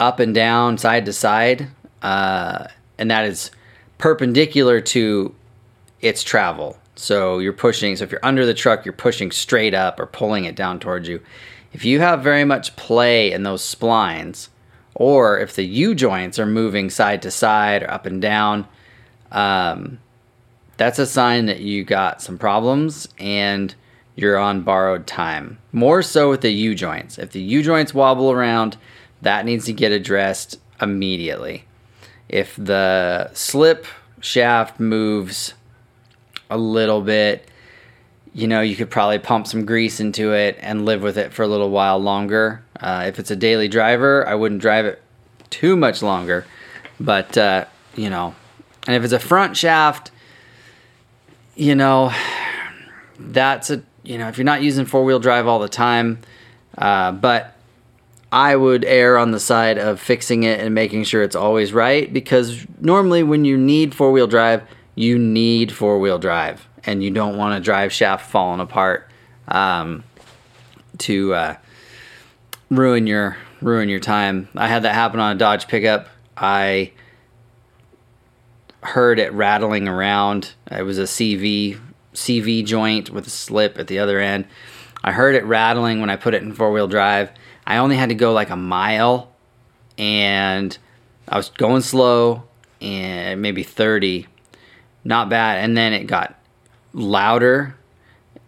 up 0.00 0.20
and 0.20 0.34
down, 0.34 0.78
side 0.78 1.06
to 1.06 1.12
side, 1.12 1.68
uh, 2.02 2.66
and 2.98 3.10
that 3.10 3.24
is 3.24 3.50
perpendicular 3.98 4.80
to 4.80 5.34
its 6.00 6.22
travel. 6.22 6.78
So 6.94 7.38
you're 7.38 7.52
pushing, 7.52 7.96
so 7.96 8.04
if 8.04 8.10
you're 8.10 8.24
under 8.24 8.44
the 8.44 8.54
truck, 8.54 8.84
you're 8.84 8.92
pushing 8.92 9.30
straight 9.30 9.74
up 9.74 10.00
or 10.00 10.06
pulling 10.06 10.44
it 10.44 10.56
down 10.56 10.80
towards 10.80 11.08
you. 11.08 11.20
If 11.72 11.84
you 11.84 12.00
have 12.00 12.22
very 12.22 12.44
much 12.44 12.74
play 12.76 13.30
in 13.32 13.42
those 13.42 13.62
splines, 13.62 14.48
or 14.94 15.38
if 15.38 15.54
the 15.54 15.64
U 15.64 15.94
joints 15.94 16.38
are 16.38 16.46
moving 16.46 16.90
side 16.90 17.22
to 17.22 17.30
side 17.30 17.84
or 17.84 17.90
up 17.90 18.04
and 18.04 18.20
down, 18.20 18.66
um, 19.30 20.00
that's 20.76 20.98
a 20.98 21.06
sign 21.06 21.46
that 21.46 21.60
you 21.60 21.84
got 21.84 22.20
some 22.20 22.36
problems 22.36 23.08
and 23.18 23.74
you're 24.16 24.38
on 24.38 24.62
borrowed 24.62 25.06
time. 25.06 25.58
More 25.70 26.02
so 26.02 26.30
with 26.30 26.40
the 26.40 26.50
U 26.50 26.74
joints. 26.74 27.18
If 27.18 27.30
the 27.30 27.40
U 27.40 27.62
joints 27.62 27.94
wobble 27.94 28.32
around, 28.32 28.76
that 29.22 29.44
needs 29.44 29.66
to 29.66 29.72
get 29.72 29.92
addressed 29.92 30.58
immediately. 30.80 31.64
If 32.28 32.56
the 32.56 33.30
slip 33.34 33.86
shaft 34.20 34.80
moves 34.80 35.54
a 36.50 36.58
little 36.58 37.00
bit, 37.00 37.48
you 38.34 38.46
know, 38.46 38.60
you 38.60 38.76
could 38.76 38.90
probably 38.90 39.18
pump 39.18 39.46
some 39.46 39.64
grease 39.64 40.00
into 40.00 40.32
it 40.32 40.56
and 40.60 40.84
live 40.84 41.02
with 41.02 41.16
it 41.16 41.32
for 41.32 41.42
a 41.42 41.48
little 41.48 41.70
while 41.70 41.98
longer. 41.98 42.62
Uh, 42.78 43.04
if 43.06 43.18
it's 43.18 43.30
a 43.30 43.36
daily 43.36 43.68
driver, 43.68 44.26
I 44.26 44.34
wouldn't 44.34 44.60
drive 44.60 44.84
it 44.86 45.02
too 45.50 45.76
much 45.76 46.02
longer. 46.02 46.44
But, 47.00 47.36
uh, 47.38 47.64
you 47.96 48.10
know, 48.10 48.34
and 48.86 48.96
if 48.96 49.04
it's 49.04 49.12
a 49.12 49.18
front 49.18 49.56
shaft, 49.56 50.10
you 51.54 51.74
know, 51.74 52.12
that's 53.18 53.68
a 53.68 53.82
you 54.04 54.16
know 54.16 54.28
if 54.28 54.38
you're 54.38 54.44
not 54.44 54.62
using 54.62 54.86
four 54.86 55.04
wheel 55.04 55.18
drive 55.18 55.46
all 55.46 55.58
the 55.58 55.68
time, 55.68 56.20
uh, 56.78 57.12
but 57.12 57.57
I 58.30 58.56
would 58.56 58.84
err 58.84 59.16
on 59.16 59.30
the 59.30 59.40
side 59.40 59.78
of 59.78 60.00
fixing 60.00 60.42
it 60.42 60.60
and 60.60 60.74
making 60.74 61.04
sure 61.04 61.22
it's 61.22 61.36
always 61.36 61.72
right 61.72 62.12
because 62.12 62.66
normally 62.80 63.22
when 63.22 63.44
you 63.44 63.56
need 63.56 63.94
four 63.94 64.12
wheel 64.12 64.26
drive, 64.26 64.62
you 64.94 65.18
need 65.18 65.72
four 65.72 65.98
wheel 65.98 66.18
drive 66.18 66.66
and 66.84 67.02
you 67.02 67.10
don't 67.10 67.36
want 67.36 67.56
a 67.56 67.60
drive 67.60 67.92
shaft 67.92 68.30
falling 68.30 68.60
apart 68.60 69.10
um, 69.48 70.04
to 70.98 71.32
uh, 71.34 71.56
ruin 72.70 73.06
your 73.06 73.36
ruin 73.60 73.88
your 73.88 74.00
time. 74.00 74.48
I 74.54 74.68
had 74.68 74.82
that 74.82 74.94
happen 74.94 75.20
on 75.20 75.34
a 75.34 75.38
Dodge 75.38 75.66
pickup. 75.66 76.08
I 76.36 76.92
heard 78.82 79.18
it 79.18 79.32
rattling 79.32 79.88
around. 79.88 80.52
It 80.70 80.82
was 80.82 80.98
a 80.98 81.04
CV 81.04 81.80
CV 82.14 82.64
joint 82.64 83.10
with 83.10 83.26
a 83.26 83.30
slip 83.30 83.78
at 83.78 83.86
the 83.86 83.98
other 83.98 84.18
end. 84.20 84.46
I 85.02 85.12
heard 85.12 85.34
it 85.34 85.44
rattling 85.44 86.00
when 86.00 86.10
I 86.10 86.16
put 86.16 86.34
it 86.34 86.42
in 86.42 86.52
four 86.52 86.72
wheel 86.72 86.88
drive. 86.88 87.30
I 87.68 87.76
only 87.76 87.96
had 87.96 88.08
to 88.08 88.14
go 88.14 88.32
like 88.32 88.48
a 88.48 88.56
mile 88.56 89.30
and 89.98 90.76
I 91.28 91.36
was 91.36 91.50
going 91.50 91.82
slow 91.82 92.44
and 92.80 93.42
maybe 93.42 93.62
30. 93.62 94.26
Not 95.04 95.28
bad. 95.28 95.62
And 95.62 95.76
then 95.76 95.92
it 95.92 96.04
got 96.04 96.34
louder 96.94 97.76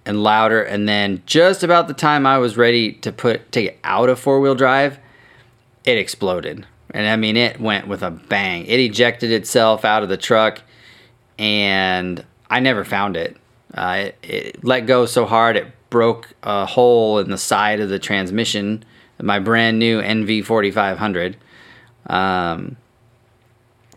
and 0.06 0.22
louder 0.22 0.62
and 0.62 0.88
then 0.88 1.22
just 1.26 1.62
about 1.62 1.86
the 1.86 1.92
time 1.92 2.24
I 2.24 2.38
was 2.38 2.56
ready 2.56 2.94
to 2.94 3.12
put 3.12 3.52
take 3.52 3.66
it 3.66 3.78
out 3.84 4.08
of 4.08 4.18
four 4.18 4.40
wheel 4.40 4.54
drive, 4.54 4.98
it 5.84 5.98
exploded. 5.98 6.66
And 6.92 7.06
I 7.06 7.16
mean, 7.16 7.36
it 7.36 7.60
went 7.60 7.88
with 7.88 8.02
a 8.02 8.10
bang. 8.10 8.64
It 8.64 8.80
ejected 8.80 9.30
itself 9.30 9.84
out 9.84 10.02
of 10.02 10.08
the 10.08 10.16
truck, 10.16 10.60
and 11.38 12.24
I 12.48 12.58
never 12.58 12.84
found 12.84 13.16
it. 13.16 13.36
Uh, 13.72 14.06
it, 14.06 14.18
it, 14.22 14.64
let 14.64 14.86
go 14.86 15.06
so 15.06 15.24
hard 15.26 15.56
it 15.56 15.66
broke 15.90 16.32
a 16.42 16.66
hole 16.66 17.20
in 17.20 17.30
the 17.30 17.38
side 17.38 17.78
of 17.78 17.90
the 17.90 18.00
transmission. 18.00 18.84
My 19.22 19.38
brand 19.38 19.78
new 19.78 20.00
NV4500. 20.00 21.34
Um, 22.06 22.76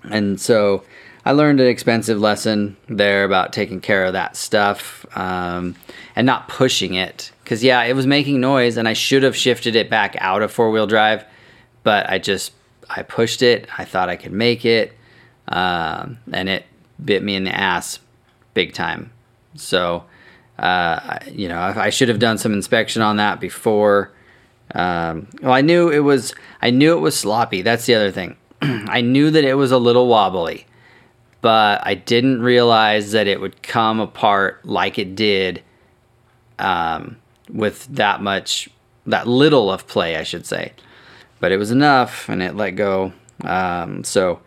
and 0.03 0.39
so 0.39 0.83
I 1.25 1.31
learned 1.31 1.61
an 1.61 1.67
expensive 1.67 2.19
lesson 2.19 2.75
there 2.87 3.23
about 3.23 3.53
taking 3.53 3.79
care 3.79 4.05
of 4.05 4.13
that 4.13 4.35
stuff 4.35 5.05
um, 5.17 5.75
and 6.15 6.25
not 6.25 6.49
pushing 6.49 6.95
it. 6.95 7.31
Because, 7.43 7.63
yeah, 7.63 7.81
it 7.83 7.93
was 7.93 8.05
making 8.05 8.41
noise, 8.41 8.77
and 8.77 8.87
I 8.87 8.93
should 8.93 9.23
have 9.23 9.35
shifted 9.35 9.75
it 9.75 9.89
back 9.89 10.15
out 10.19 10.41
of 10.41 10.51
four 10.51 10.71
wheel 10.71 10.87
drive, 10.87 11.25
but 11.83 12.09
I 12.09 12.19
just 12.19 12.51
I 12.89 13.03
pushed 13.03 13.41
it. 13.41 13.67
I 13.77 13.85
thought 13.85 14.09
I 14.09 14.15
could 14.17 14.33
make 14.33 14.65
it, 14.65 14.93
um, 15.47 16.19
and 16.31 16.49
it 16.49 16.65
bit 17.03 17.23
me 17.23 17.35
in 17.35 17.43
the 17.43 17.55
ass 17.55 17.99
big 18.53 18.73
time. 18.73 19.11
So, 19.55 20.03
uh, 20.59 21.19
you 21.31 21.47
know, 21.47 21.57
I, 21.57 21.85
I 21.85 21.89
should 21.89 22.09
have 22.09 22.19
done 22.19 22.37
some 22.37 22.53
inspection 22.53 23.01
on 23.01 23.17
that 23.17 23.39
before. 23.39 24.11
Um, 24.73 25.27
well, 25.41 25.53
I 25.53 25.61
knew 25.61 25.89
it 25.89 25.99
was. 25.99 26.33
I 26.61 26.69
knew 26.69 26.95
it 26.97 27.01
was 27.01 27.17
sloppy. 27.17 27.61
That's 27.61 27.85
the 27.85 27.95
other 27.95 28.11
thing. 28.11 28.35
I 28.61 29.01
knew 29.01 29.29
that 29.31 29.43
it 29.43 29.55
was 29.55 29.71
a 29.71 29.77
little 29.77 30.07
wobbly, 30.07 30.65
but 31.41 31.85
I 31.85 31.95
didn't 31.95 32.41
realize 32.41 33.11
that 33.11 33.27
it 33.27 33.39
would 33.39 33.61
come 33.61 33.99
apart 33.99 34.65
like 34.65 34.97
it 34.97 35.15
did 35.15 35.61
um, 36.59 37.17
with 37.51 37.85
that 37.87 38.21
much, 38.21 38.69
that 39.05 39.27
little 39.27 39.71
of 39.71 39.87
play, 39.87 40.15
I 40.15 40.23
should 40.23 40.45
say 40.45 40.73
but 41.43 41.51
it 41.51 41.57
was 41.57 41.71
enough 41.71 42.29
and 42.29 42.41
it 42.41 42.55
let 42.55 42.71
go. 42.71 43.11
Um, 43.43 44.05
so, 44.05 44.39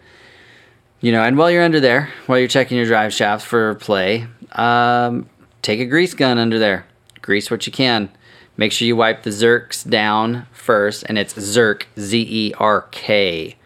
you 1.02 1.12
know, 1.12 1.23
and 1.23 1.37
while 1.37 1.50
you're 1.50 1.62
under 1.62 1.78
there, 1.78 2.11
while 2.25 2.38
you're 2.38 2.49
checking 2.49 2.78
your 2.78 2.87
drive 2.87 3.12
shafts 3.12 3.45
for 3.45 3.75
play, 3.75 4.26
um, 4.52 5.28
take 5.61 5.78
a 5.78 5.85
grease 5.85 6.14
gun 6.14 6.38
under 6.38 6.59
there. 6.59 6.87
Grease 7.21 7.50
what 7.50 7.66
you 7.66 7.73
can. 7.73 8.09
Make 8.56 8.72
sure 8.72 8.86
you 8.86 8.96
wipe 8.96 9.22
the 9.22 9.30
Zerks 9.30 9.88
down 9.88 10.46
first, 10.52 11.04
and 11.08 11.18
it's 11.18 11.34
Zerk, 11.34 11.84
Z 11.98 12.26
E 12.28 12.54
R 12.58 12.82
K. 12.90 13.56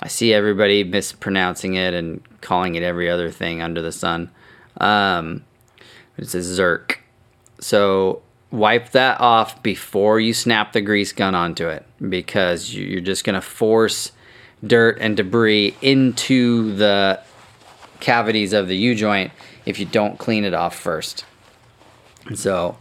I 0.00 0.08
see 0.08 0.34
everybody 0.34 0.84
mispronouncing 0.84 1.74
it 1.74 1.94
and 1.94 2.22
calling 2.40 2.74
it 2.74 2.82
every 2.82 3.08
other 3.08 3.30
thing 3.30 3.62
under 3.62 3.80
the 3.80 3.92
sun. 3.92 4.30
Um, 4.78 5.44
it's 6.18 6.34
a 6.34 6.38
Zerk. 6.38 6.96
So 7.58 8.22
wipe 8.50 8.90
that 8.90 9.20
off 9.20 9.62
before 9.62 10.20
you 10.20 10.34
snap 10.34 10.72
the 10.72 10.80
grease 10.80 11.12
gun 11.12 11.34
onto 11.34 11.68
it 11.68 11.84
because 12.08 12.74
you're 12.74 13.00
just 13.00 13.24
going 13.24 13.34
to 13.34 13.40
force 13.40 14.12
dirt 14.64 14.98
and 15.00 15.16
debris 15.16 15.74
into 15.80 16.74
the 16.76 17.20
cavities 18.00 18.52
of 18.52 18.68
the 18.68 18.76
U 18.76 18.94
joint 18.94 19.32
if 19.64 19.78
you 19.78 19.86
don't 19.86 20.18
clean 20.18 20.44
it 20.44 20.54
off 20.54 20.78
first. 20.78 21.24
So 22.34 22.76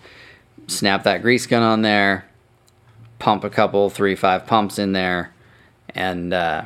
snap 0.68 1.04
that 1.04 1.22
grease 1.22 1.46
gun 1.46 1.64
on 1.64 1.82
there, 1.82 2.26
pump 3.20 3.44
a 3.44 3.50
couple, 3.50 3.90
three, 3.90 4.16
five 4.16 4.46
pumps 4.46 4.80
in 4.80 4.94
there, 4.94 5.34
and 5.90 6.34
uh, 6.34 6.66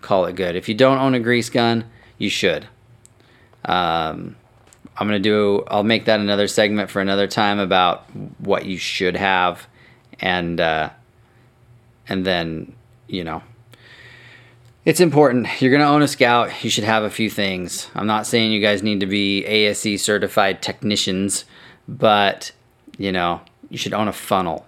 call 0.00 0.26
it 0.26 0.36
good. 0.36 0.56
If 0.56 0.68
you 0.68 0.74
don't 0.74 0.98
own 0.98 1.14
a 1.14 1.20
grease 1.20 1.50
gun, 1.50 1.84
you 2.18 2.30
should. 2.30 2.66
Um, 3.64 4.36
I'm 4.96 5.06
gonna 5.06 5.18
do. 5.20 5.64
I'll 5.68 5.84
make 5.84 6.06
that 6.06 6.20
another 6.20 6.48
segment 6.48 6.90
for 6.90 7.00
another 7.00 7.26
time 7.26 7.58
about 7.58 8.04
what 8.38 8.66
you 8.66 8.78
should 8.78 9.16
have, 9.16 9.66
and 10.20 10.60
uh, 10.60 10.90
and 12.08 12.24
then 12.24 12.74
you 13.06 13.24
know, 13.24 13.42
it's 14.84 15.00
important. 15.00 15.60
You're 15.60 15.70
gonna 15.70 15.90
own 15.90 16.02
a 16.02 16.08
scout. 16.08 16.64
You 16.64 16.70
should 16.70 16.84
have 16.84 17.04
a 17.04 17.10
few 17.10 17.30
things. 17.30 17.88
I'm 17.94 18.06
not 18.06 18.26
saying 18.26 18.50
you 18.50 18.60
guys 18.60 18.82
need 18.82 19.00
to 19.00 19.06
be 19.06 19.44
ASE 19.44 20.02
certified 20.02 20.62
technicians, 20.62 21.44
but 21.86 22.52
you 22.98 23.12
know, 23.12 23.40
you 23.70 23.78
should 23.78 23.94
own 23.94 24.08
a 24.08 24.12
funnel. 24.12 24.66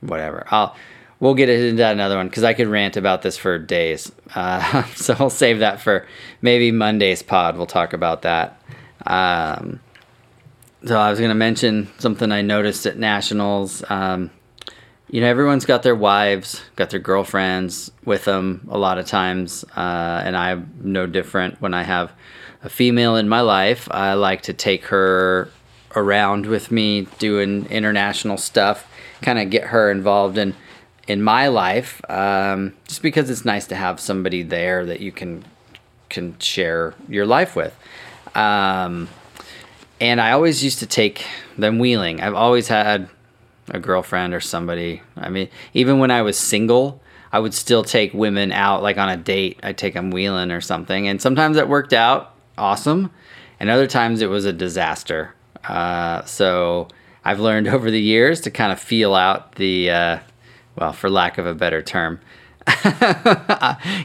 whatever. 0.00 0.46
I'll 0.50 0.74
we'll 1.20 1.34
get 1.34 1.48
into 1.48 1.76
that 1.76 1.92
another 1.92 2.16
one 2.16 2.28
because 2.28 2.42
I 2.42 2.52
could 2.52 2.66
rant 2.66 2.96
about 2.96 3.22
this 3.22 3.36
for 3.36 3.58
days. 3.58 4.10
Uh, 4.34 4.82
so 4.94 5.14
I'll 5.18 5.30
save 5.30 5.60
that 5.60 5.80
for 5.80 6.06
maybe 6.40 6.72
Monday's 6.72 7.22
pod. 7.22 7.56
We'll 7.56 7.66
talk 7.66 7.92
about 7.92 8.22
that. 8.22 8.60
Um, 9.06 9.80
so 10.84 10.98
I 10.98 11.10
was 11.10 11.20
going 11.20 11.30
to 11.30 11.36
mention 11.36 11.88
something 11.98 12.32
I 12.32 12.42
noticed 12.42 12.86
at 12.86 12.98
nationals. 12.98 13.84
Um, 13.88 14.30
you 15.08 15.20
know, 15.20 15.28
everyone's 15.28 15.64
got 15.64 15.82
their 15.84 15.94
wives, 15.94 16.60
got 16.74 16.90
their 16.90 16.98
girlfriends 16.98 17.92
with 18.04 18.24
them 18.24 18.66
a 18.70 18.78
lot 18.78 18.98
of 18.98 19.06
times, 19.06 19.64
uh, 19.76 20.22
and 20.24 20.36
I'm 20.36 20.72
no 20.82 21.06
different. 21.06 21.60
When 21.60 21.74
I 21.74 21.82
have 21.82 22.12
a 22.64 22.68
female 22.68 23.16
in 23.16 23.28
my 23.28 23.42
life, 23.42 23.88
I 23.90 24.14
like 24.14 24.42
to 24.42 24.54
take 24.54 24.86
her 24.86 25.50
around 25.94 26.46
with 26.46 26.70
me 26.70 27.06
doing 27.18 27.66
international 27.66 28.36
stuff, 28.36 28.90
kind 29.20 29.38
of 29.38 29.50
get 29.50 29.64
her 29.64 29.90
involved 29.90 30.38
in 30.38 30.54
in 31.08 31.20
my 31.22 31.48
life, 31.48 32.00
um, 32.08 32.72
just 32.86 33.02
because 33.02 33.28
it's 33.28 33.44
nice 33.44 33.66
to 33.66 33.74
have 33.74 33.98
somebody 33.98 34.42
there 34.42 34.86
that 34.86 35.00
you 35.00 35.12
can 35.12 35.44
can 36.08 36.38
share 36.38 36.94
your 37.08 37.26
life 37.26 37.56
with. 37.56 37.76
Um, 38.34 39.08
and 40.00 40.20
I 40.20 40.32
always 40.32 40.62
used 40.62 40.78
to 40.80 40.86
take 40.86 41.24
them 41.56 41.78
wheeling. 41.78 42.20
I've 42.20 42.34
always 42.34 42.68
had 42.68 43.08
a 43.68 43.78
girlfriend 43.78 44.34
or 44.34 44.40
somebody. 44.40 45.02
I 45.16 45.28
mean, 45.28 45.48
even 45.74 45.98
when 45.98 46.10
I 46.10 46.22
was 46.22 46.38
single, 46.38 47.00
I 47.32 47.38
would 47.38 47.54
still 47.54 47.82
take 47.82 48.12
women 48.12 48.52
out, 48.52 48.82
like 48.82 48.98
on 48.98 49.08
a 49.08 49.16
date. 49.16 49.60
I'd 49.62 49.78
take 49.78 49.94
them 49.94 50.10
wheeling 50.10 50.50
or 50.50 50.60
something. 50.60 51.08
And 51.08 51.20
sometimes 51.20 51.56
it 51.56 51.68
worked 51.68 51.92
out 51.92 52.34
awesome, 52.58 53.10
and 53.58 53.70
other 53.70 53.86
times 53.86 54.20
it 54.22 54.28
was 54.28 54.44
a 54.44 54.52
disaster. 54.52 55.34
Uh, 55.64 56.24
so 56.24 56.88
I've 57.24 57.40
learned 57.40 57.68
over 57.68 57.90
the 57.90 58.00
years 58.00 58.40
to 58.42 58.50
kind 58.50 58.72
of 58.72 58.80
feel 58.80 59.14
out 59.14 59.56
the, 59.56 59.90
uh, 59.90 60.18
well, 60.76 60.92
for 60.92 61.08
lack 61.10 61.38
of 61.38 61.46
a 61.46 61.54
better 61.54 61.82
term, 61.82 62.20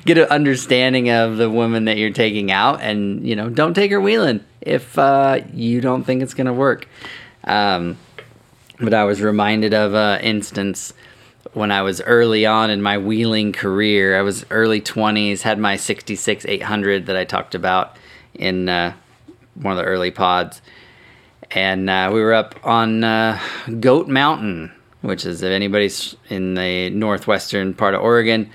get 0.06 0.18
an 0.18 0.28
understanding 0.30 1.10
of 1.10 1.38
the 1.38 1.50
woman 1.50 1.86
that 1.86 1.98
you're 1.98 2.10
taking 2.10 2.52
out, 2.52 2.82
and 2.82 3.28
you 3.28 3.36
know, 3.36 3.50
don't 3.50 3.76
take 3.76 3.92
her 3.92 4.02
wheeling 4.02 4.44
if 4.62 4.98
uh, 4.98 5.42
you 5.54 5.80
don't 5.80 6.04
think 6.04 6.24
it's 6.24 6.34
gonna 6.34 6.54
work. 6.54 6.88
Um, 7.44 7.98
but 8.80 8.94
I 8.94 9.04
was 9.04 9.22
reminded 9.22 9.74
of 9.74 9.94
an 9.94 10.22
instance 10.22 10.94
when 11.54 11.72
I 11.72 11.82
was 11.82 12.02
early 12.02 12.46
on 12.46 12.70
in 12.70 12.82
my 12.82 12.98
wheeling 12.98 13.52
career. 13.52 14.18
I 14.18 14.22
was 14.22 14.46
early 14.50 14.82
20s, 14.82 15.42
had 15.42 15.60
my 15.60 15.76
66 15.76 16.46
800 16.46 17.06
that 17.06 17.16
I 17.16 17.24
talked 17.24 17.56
about 17.56 17.98
in 18.34 18.70
uh, 18.70 18.94
one 19.56 19.72
of 19.72 19.78
the 19.78 19.84
early 19.84 20.12
pods. 20.12 20.62
And 21.52 21.90
uh, 21.90 22.12
we 22.14 22.22
were 22.22 22.34
up 22.34 22.56
on 22.66 23.04
uh, 23.04 23.40
Goat 23.80 24.08
Mountain, 24.08 24.72
which 25.02 25.26
is 25.26 25.42
if 25.42 25.50
anybody's 25.52 26.16
in 26.30 26.56
the 26.56 26.90
northwestern 26.90 27.74
part 27.74 27.96
of 27.96 28.02
Oregon, 28.02 28.50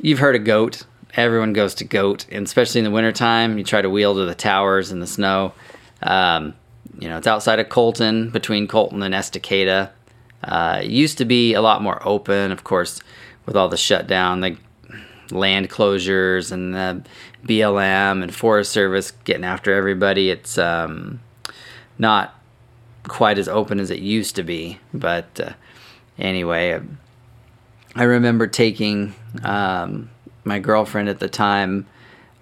you've 0.00 0.18
heard 0.18 0.36
of 0.36 0.44
Goat. 0.44 0.84
Everyone 1.14 1.52
goes 1.52 1.74
to 1.74 1.84
Goat, 1.84 2.26
and 2.32 2.46
especially 2.46 2.78
in 2.78 2.84
the 2.84 2.90
wintertime, 2.90 3.58
you 3.58 3.64
try 3.64 3.82
to 3.82 3.90
wheel 3.90 4.14
to 4.14 4.24
the 4.24 4.34
towers 4.34 4.90
in 4.90 5.00
the 5.00 5.06
snow. 5.06 5.52
Um, 6.02 6.54
you 6.98 7.08
know, 7.08 7.18
it's 7.18 7.26
outside 7.26 7.58
of 7.58 7.68
Colton, 7.68 8.30
between 8.30 8.66
Colton 8.66 9.02
and 9.02 9.14
Estacada. 9.14 9.90
Uh, 10.42 10.80
it 10.82 10.90
used 10.90 11.18
to 11.18 11.24
be 11.24 11.52
a 11.52 11.60
lot 11.60 11.82
more 11.82 12.00
open, 12.06 12.50
of 12.50 12.64
course, 12.64 13.00
with 13.44 13.56
all 13.56 13.68
the 13.68 13.76
shutdown, 13.76 14.40
the 14.40 14.56
land 15.30 15.68
closures, 15.68 16.50
and 16.50 16.74
the 16.74 17.04
BLM 17.44 18.22
and 18.22 18.34
Forest 18.34 18.72
Service 18.72 19.10
getting 19.24 19.44
after 19.44 19.74
everybody. 19.74 20.30
It's 20.30 20.56
um, 20.56 21.20
not 21.98 22.38
quite 23.08 23.38
as 23.38 23.48
open 23.48 23.80
as 23.80 23.90
it 23.90 24.00
used 24.00 24.36
to 24.36 24.42
be. 24.42 24.78
But 24.94 25.40
uh, 25.40 25.52
anyway, 26.18 26.80
I 27.94 28.02
remember 28.04 28.46
taking 28.46 29.14
um, 29.42 30.10
my 30.44 30.58
girlfriend 30.58 31.08
at 31.08 31.20
the 31.20 31.28
time 31.28 31.86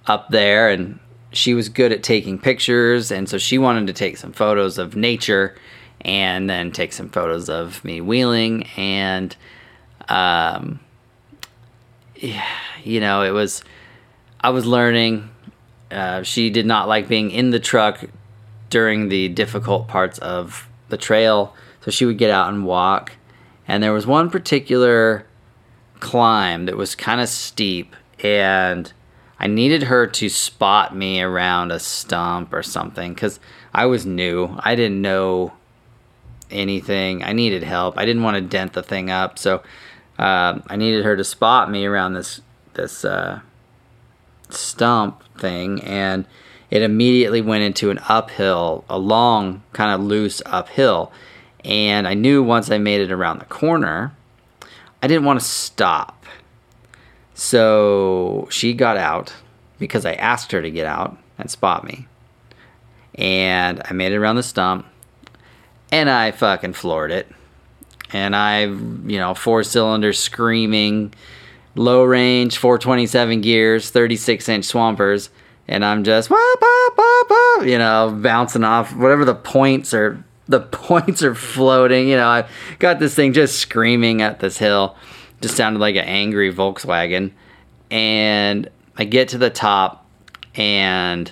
up 0.07 0.29
there 0.31 0.71
and 0.71 0.99
she 1.33 1.55
was 1.55 1.69
good 1.69 1.93
at 1.93 2.03
taking 2.03 2.39
pictures, 2.39 3.13
and 3.13 3.29
so 3.29 3.39
she 3.39 3.57
wanted 3.57 3.87
to 3.87 3.93
take 3.93 4.17
some 4.17 4.33
photos 4.33 4.79
of 4.79 4.97
nature 4.97 5.55
and 6.01 6.49
then 6.49 6.73
take 6.73 6.93
some 6.93 7.09
photos 7.09 7.49
of 7.49 7.85
me 7.85 8.01
wheeling. 8.01 8.65
And, 8.77 9.37
um, 10.09 10.81
yeah, 12.17 12.47
you 12.83 13.01
know, 13.01 13.23
it 13.23 13.31
was, 13.31 13.63
I 14.41 14.51
was 14.51 14.67
learning. 14.67 15.31
Uh, 15.91 16.23
she 16.23 16.51
did 16.51 16.67
not 16.67 16.89
like 16.89 17.07
being 17.07 17.31
in 17.31 17.51
the 17.51 17.61
truck 17.61 18.03
during 18.71 19.09
the 19.09 19.29
difficult 19.29 19.89
parts 19.89 20.19
of 20.21 20.69
the 20.89 20.97
trail, 20.97 21.55
so 21.81 21.91
she 21.91 22.07
would 22.07 22.19
get 22.19 22.31
out 22.31 22.49
and 22.49 22.65
walk. 22.65 23.13
And 23.69 23.83
there 23.83 23.93
was 23.93 24.07
one 24.07 24.31
particular 24.31 25.27
climb 25.99 26.67
that 26.67 26.77
was 26.77 26.95
kind 26.95 27.21
of 27.21 27.29
steep, 27.29 27.95
and 28.21 28.93
I 29.39 29.47
needed 29.47 29.85
her 29.85 30.07
to 30.07 30.29
spot 30.29 30.97
me 30.97 31.21
around 31.21 31.73
a 31.73 31.79
stump 31.79 32.53
or 32.53 32.63
something 32.63 33.15
because 33.15 33.41
I 33.73 33.87
was 33.87 34.07
new. 34.07 34.57
I 34.61 34.75
didn't 34.75 35.01
know 35.01 35.53
anything. 36.51 37.23
I 37.23 37.33
needed 37.33 37.63
help. 37.63 37.97
I 37.97 38.05
didn't 38.05 38.23
want 38.23 38.37
to 38.37 38.41
dent 38.41 38.73
the 38.73 38.83
thing 38.83 39.11
up, 39.11 39.39
so 39.39 39.63
uh, 40.19 40.61
I 40.67 40.77
needed 40.77 41.05
her 41.05 41.17
to 41.17 41.25
spot 41.25 41.71
me 41.71 41.87
around 41.87 42.15
this 42.15 42.41
this 42.75 43.05
uh, 43.05 43.41
stump 44.49 45.23
thing, 45.39 45.81
and 45.83 46.27
it 46.71 46.83
immediately 46.83 47.41
went 47.41 47.65
into 47.65 47.91
an 47.91 48.01
uphill, 48.09 48.85
a 48.89 48.99
long 48.99 49.63
kind 49.73 49.95
of 49.95 50.07
loose 50.07 50.41
uphill. 50.47 51.13
And 51.65 52.09
I 52.09 52.15
knew 52.15 52.43
once 52.43 52.71
I 52.71 52.79
made 52.79 53.01
it 53.01 53.13
around 53.13 53.41
the 53.41 53.45
corner, 53.47 54.13
I 55.03 55.07
didn't 55.07 55.25
want 55.25 55.41
to 55.41 55.45
stop 55.45 56.21
so 57.43 58.47
she 58.51 58.75
got 58.75 58.99
out 58.99 59.33
because 59.79 60.05
I 60.05 60.13
asked 60.13 60.53
her 60.53 60.61
to 60.61 60.71
get 60.71 60.85
out 60.85 61.17
and 61.39 61.51
spot 61.51 61.85
me. 61.85 62.07
And 63.15 63.81
I 63.87 63.95
made 63.95 64.13
it 64.13 64.17
around 64.17 64.37
the 64.37 64.43
stump 64.43 64.85
and 65.91 66.11
I 66.11 66.33
fucking 66.33 66.75
floored 66.75 67.11
it. 67.11 67.27
And 68.13 68.37
I, 68.37 68.65
you 68.65 69.17
know, 69.17 69.33
four 69.33 69.63
cylinders 69.63 70.19
screaming, 70.19 71.15
low 71.75 72.05
range, 72.05 72.59
427 72.59 73.41
gears, 73.41 73.89
36 73.89 74.47
inch 74.47 74.67
swampers. 74.67 75.31
And 75.71 75.85
I'm 75.85 76.05
just, 76.05 76.29
wah, 76.29 76.37
wah, 76.61 77.23
wah, 77.29 77.63
you 77.63 77.79
know, 77.79 78.19
bouncing 78.21 78.65
off 78.65 78.95
whatever 78.95 79.25
the 79.25 79.35
points 79.35 79.95
are. 79.95 80.23
The 80.49 80.61
points 80.73 81.23
are 81.23 81.35
floating. 81.35 82.09
You 82.09 82.17
know, 82.17 82.27
I 82.27 82.49
got 82.79 82.99
this 82.99 83.15
thing 83.15 83.33
just 83.33 83.59
screaming 83.61 84.21
at 84.21 84.41
this 84.41 84.59
hill 84.59 84.97
just 85.41 85.57
sounded 85.57 85.79
like 85.79 85.97
an 85.97 86.05
angry 86.05 86.53
Volkswagen. 86.53 87.33
And 87.91 88.69
I 88.97 89.05
get 89.05 89.29
to 89.29 89.39
the 89.39 89.51
top 89.51 90.07
and 90.55 91.31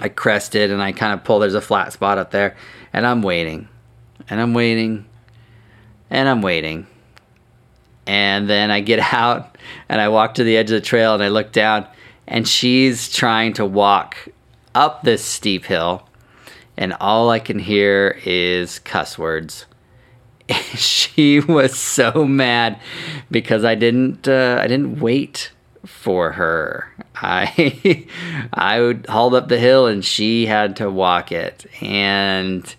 I 0.00 0.08
crested 0.08 0.70
and 0.70 0.82
I 0.82 0.92
kind 0.92 1.12
of 1.12 1.24
pull. 1.24 1.38
There's 1.38 1.54
a 1.54 1.60
flat 1.60 1.92
spot 1.92 2.18
up 2.18 2.30
there, 2.30 2.56
and 2.92 3.06
I'm 3.06 3.22
waiting, 3.22 3.68
and 4.30 4.40
I'm 4.40 4.54
waiting, 4.54 5.04
and 6.08 6.28
I'm 6.28 6.40
waiting. 6.40 6.86
And 8.06 8.48
then 8.48 8.70
I 8.70 8.80
get 8.80 8.98
out 9.12 9.56
and 9.88 10.00
I 10.00 10.08
walk 10.08 10.34
to 10.34 10.44
the 10.44 10.56
edge 10.56 10.70
of 10.70 10.80
the 10.80 10.86
trail 10.86 11.14
and 11.14 11.22
I 11.22 11.28
look 11.28 11.52
down, 11.52 11.86
and 12.26 12.46
she's 12.46 13.12
trying 13.12 13.52
to 13.54 13.64
walk 13.64 14.16
up 14.74 15.02
this 15.02 15.24
steep 15.24 15.64
hill, 15.64 16.08
and 16.76 16.94
all 17.00 17.30
I 17.30 17.38
can 17.38 17.58
hear 17.58 18.18
is 18.24 18.78
cuss 18.78 19.18
words. 19.18 19.66
she 20.74 21.40
was 21.40 21.78
so 21.78 22.24
mad 22.24 22.80
because 23.30 23.64
I 23.64 23.74
didn't 23.74 24.28
uh, 24.28 24.58
I 24.60 24.66
didn't 24.66 25.00
wait 25.00 25.52
for 25.84 26.32
her. 26.32 26.92
I 27.16 28.06
I 28.52 28.80
would 28.80 29.06
hauled 29.06 29.34
up 29.34 29.48
the 29.48 29.58
hill 29.58 29.86
and 29.86 30.04
she 30.04 30.46
had 30.46 30.76
to 30.76 30.90
walk 30.90 31.32
it 31.32 31.66
and 31.80 32.74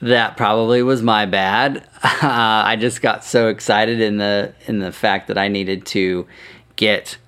that 0.00 0.36
probably 0.36 0.82
was 0.82 1.02
my 1.02 1.26
bad. 1.26 1.78
Uh, 2.02 2.18
I 2.22 2.76
just 2.76 3.02
got 3.02 3.24
so 3.24 3.48
excited 3.48 4.00
in 4.00 4.16
the 4.18 4.54
in 4.66 4.78
the 4.78 4.92
fact 4.92 5.28
that 5.28 5.38
I 5.38 5.48
needed 5.48 5.86
to 5.86 6.26
get 6.76 7.18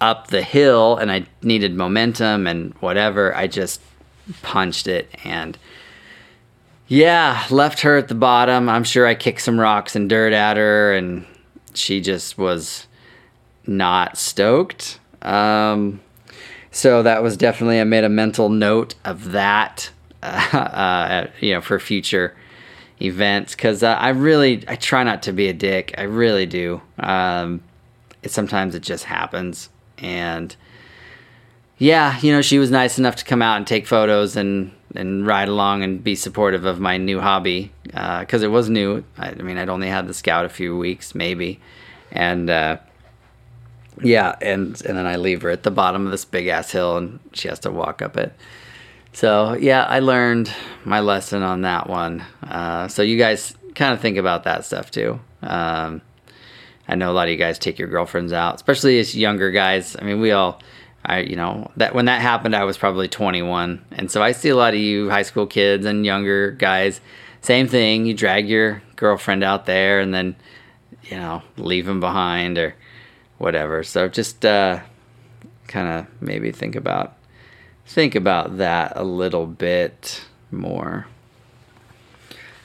up 0.00 0.28
the 0.28 0.42
hill 0.42 0.96
and 0.96 1.10
I 1.10 1.26
needed 1.42 1.74
momentum 1.74 2.46
and 2.46 2.74
whatever. 2.74 3.34
I 3.34 3.46
just 3.46 3.80
punched 4.42 4.86
it 4.86 5.08
and 5.24 5.58
yeah, 6.86 7.46
left 7.50 7.80
her 7.80 7.96
at 7.96 8.08
the 8.08 8.14
bottom. 8.14 8.68
I'm 8.68 8.84
sure 8.84 9.06
I 9.06 9.14
kicked 9.14 9.40
some 9.40 9.58
rocks 9.58 9.96
and 9.96 10.08
dirt 10.08 10.32
at 10.32 10.56
her, 10.56 10.94
and 10.94 11.24
she 11.72 12.00
just 12.00 12.36
was 12.36 12.86
not 13.66 14.18
stoked. 14.18 15.00
Um, 15.22 16.00
so 16.70 17.02
that 17.02 17.22
was 17.22 17.36
definitely 17.36 17.80
I 17.80 17.84
made 17.84 18.04
a 18.04 18.08
mental 18.08 18.50
note 18.50 18.94
of 19.04 19.32
that, 19.32 19.90
uh, 20.22 20.26
uh, 20.26 21.26
you 21.40 21.54
know, 21.54 21.60
for 21.60 21.78
future 21.78 22.36
events 23.00 23.54
because 23.54 23.82
uh, 23.82 23.94
I 23.94 24.10
really 24.10 24.64
I 24.68 24.76
try 24.76 25.02
not 25.04 25.22
to 25.24 25.32
be 25.32 25.48
a 25.48 25.52
dick. 25.52 25.94
I 25.96 26.02
really 26.02 26.46
do. 26.46 26.82
Um, 26.98 27.62
it, 28.22 28.30
sometimes 28.30 28.74
it 28.74 28.82
just 28.82 29.04
happens, 29.04 29.70
and 30.04 30.54
yeah, 31.78 32.18
you 32.20 32.30
know, 32.30 32.42
she 32.42 32.58
was 32.58 32.70
nice 32.70 32.98
enough 32.98 33.16
to 33.16 33.24
come 33.24 33.42
out 33.42 33.56
and 33.56 33.66
take 33.66 33.86
photos 33.86 34.36
and 34.36 34.70
and 34.94 35.26
ride 35.26 35.48
along 35.48 35.82
and 35.82 36.04
be 36.04 36.14
supportive 36.14 36.64
of 36.64 36.78
my 36.78 36.96
new 36.98 37.20
hobby 37.20 37.72
because 37.84 38.42
uh, 38.42 38.46
it 38.46 38.50
was 38.50 38.70
new. 38.70 39.02
I, 39.18 39.30
I, 39.30 39.34
mean, 39.34 39.58
I'd 39.58 39.68
only 39.68 39.88
had 39.88 40.06
the 40.06 40.14
scout 40.14 40.44
a 40.44 40.48
few 40.48 40.78
weeks, 40.78 41.16
maybe, 41.16 41.60
and 42.12 42.48
uh, 42.48 42.76
yeah, 44.02 44.36
and 44.40 44.80
and 44.82 44.96
then 44.96 45.06
I 45.06 45.16
leave 45.16 45.42
her 45.42 45.50
at 45.50 45.64
the 45.64 45.70
bottom 45.70 46.04
of 46.04 46.12
this 46.12 46.24
big 46.24 46.46
ass 46.46 46.70
hill, 46.70 46.96
and 46.96 47.18
she 47.32 47.48
has 47.48 47.58
to 47.60 47.70
walk 47.70 48.02
up 48.02 48.16
it. 48.16 48.32
So 49.12 49.54
yeah, 49.54 49.84
I 49.84 50.00
learned 50.00 50.52
my 50.84 51.00
lesson 51.00 51.42
on 51.42 51.62
that 51.62 51.88
one. 51.88 52.24
Uh, 52.42 52.88
so 52.88 53.02
you 53.02 53.16
guys 53.16 53.56
kind 53.74 53.94
of 53.94 54.00
think 54.00 54.16
about 54.16 54.44
that 54.44 54.64
stuff 54.64 54.90
too. 54.90 55.18
Um, 55.42 56.02
I 56.88 56.94
know 56.94 57.10
a 57.10 57.14
lot 57.14 57.28
of 57.28 57.32
you 57.32 57.38
guys 57.38 57.58
take 57.58 57.78
your 57.78 57.88
girlfriends 57.88 58.32
out, 58.32 58.56
especially 58.56 58.98
as 58.98 59.16
younger 59.16 59.50
guys. 59.50 59.96
I 59.98 60.04
mean, 60.04 60.20
we 60.20 60.32
all, 60.32 60.60
I 61.04 61.20
you 61.20 61.36
know 61.36 61.70
that 61.76 61.94
when 61.94 62.06
that 62.06 62.20
happened, 62.20 62.54
I 62.54 62.64
was 62.64 62.76
probably 62.76 63.08
21, 63.08 63.84
and 63.92 64.10
so 64.10 64.22
I 64.22 64.32
see 64.32 64.50
a 64.50 64.56
lot 64.56 64.74
of 64.74 64.80
you 64.80 65.10
high 65.10 65.22
school 65.22 65.46
kids 65.46 65.86
and 65.86 66.04
younger 66.04 66.50
guys. 66.52 67.00
Same 67.40 67.68
thing. 67.68 68.06
You 68.06 68.14
drag 68.14 68.48
your 68.48 68.82
girlfriend 68.96 69.44
out 69.44 69.66
there, 69.66 70.00
and 70.00 70.12
then 70.12 70.36
you 71.04 71.16
know 71.16 71.42
leave 71.56 71.86
them 71.86 72.00
behind 72.00 72.58
or 72.58 72.74
whatever. 73.38 73.82
So 73.82 74.08
just 74.08 74.44
uh, 74.44 74.80
kind 75.68 75.88
of 75.88 76.22
maybe 76.22 76.52
think 76.52 76.76
about 76.76 77.16
think 77.86 78.14
about 78.14 78.58
that 78.58 78.92
a 78.96 79.04
little 79.04 79.46
bit 79.46 80.24
more. 80.50 81.06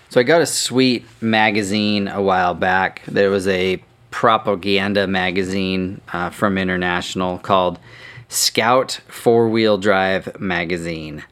So 0.09 0.19
I 0.19 0.23
got 0.23 0.41
a 0.41 0.45
sweet 0.45 1.05
magazine 1.21 2.07
a 2.07 2.21
while 2.21 2.55
back. 2.55 3.03
There 3.05 3.29
was 3.29 3.47
a 3.47 3.81
propaganda 4.11 5.07
magazine 5.07 6.01
uh, 6.13 6.29
from 6.29 6.57
International 6.57 7.37
called 7.39 7.79
Scout 8.27 9.01
Four 9.07 9.49
Wheel 9.49 9.77
Drive 9.77 10.39
Magazine, 10.39 11.23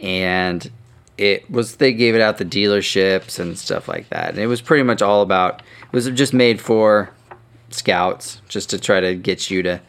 and 0.00 0.70
it 1.16 1.50
was 1.50 1.76
they 1.76 1.92
gave 1.92 2.14
it 2.14 2.20
out 2.20 2.38
the 2.38 2.44
dealerships 2.44 3.38
and 3.38 3.58
stuff 3.58 3.88
like 3.88 4.08
that. 4.10 4.30
And 4.30 4.38
it 4.38 4.46
was 4.46 4.60
pretty 4.60 4.84
much 4.84 5.02
all 5.02 5.22
about. 5.22 5.60
It 5.60 5.92
was 5.92 6.08
just 6.10 6.32
made 6.32 6.60
for 6.60 7.10
scouts, 7.70 8.40
just 8.48 8.70
to 8.70 8.78
try 8.78 9.00
to 9.00 9.14
get 9.14 9.50
you 9.50 9.62
to 9.62 9.80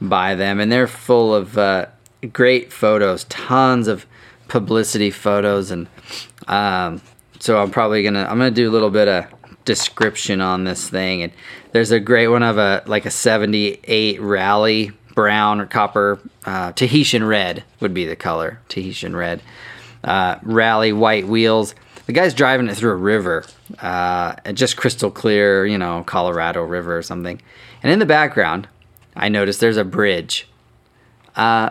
buy 0.00 0.34
them, 0.34 0.60
and 0.60 0.70
they're 0.70 0.86
full 0.86 1.34
of 1.34 1.58
uh, 1.58 1.86
great 2.32 2.72
photos, 2.72 3.24
tons 3.24 3.88
of 3.88 4.06
publicity 4.46 5.10
photos, 5.10 5.70
and 5.70 5.88
um, 6.46 7.02
so 7.38 7.60
I'm 7.60 7.70
probably 7.70 8.02
gonna 8.02 8.22
I'm 8.22 8.38
gonna 8.38 8.50
do 8.50 8.68
a 8.68 8.72
little 8.72 8.90
bit 8.90 9.08
of 9.08 9.26
description 9.68 10.40
on 10.40 10.64
this 10.64 10.88
thing, 10.88 11.22
and 11.22 11.32
there's 11.72 11.90
a 11.90 12.00
great 12.00 12.28
one 12.28 12.42
of 12.42 12.56
a 12.56 12.82
like 12.86 13.04
a 13.04 13.10
'78 13.10 14.20
rally 14.20 14.92
brown 15.14 15.60
or 15.60 15.66
copper 15.66 16.18
uh, 16.46 16.72
Tahitian 16.72 17.24
red 17.24 17.62
would 17.80 17.92
be 17.92 18.06
the 18.06 18.16
color 18.16 18.60
Tahitian 18.68 19.14
red 19.14 19.42
uh, 20.02 20.38
rally 20.42 20.92
white 20.92 21.28
wheels. 21.28 21.74
The 22.06 22.14
guy's 22.14 22.32
driving 22.32 22.68
it 22.68 22.76
through 22.76 22.92
a 22.92 22.96
river, 22.96 23.44
uh, 23.80 24.36
just 24.52 24.78
crystal 24.78 25.10
clear, 25.10 25.66
you 25.66 25.76
know, 25.76 26.02
Colorado 26.04 26.62
River 26.62 26.96
or 26.96 27.02
something. 27.02 27.42
And 27.82 27.92
in 27.92 27.98
the 27.98 28.06
background, 28.06 28.66
I 29.14 29.28
noticed 29.28 29.60
there's 29.60 29.76
a 29.76 29.84
bridge. 29.84 30.48
Uh, 31.36 31.70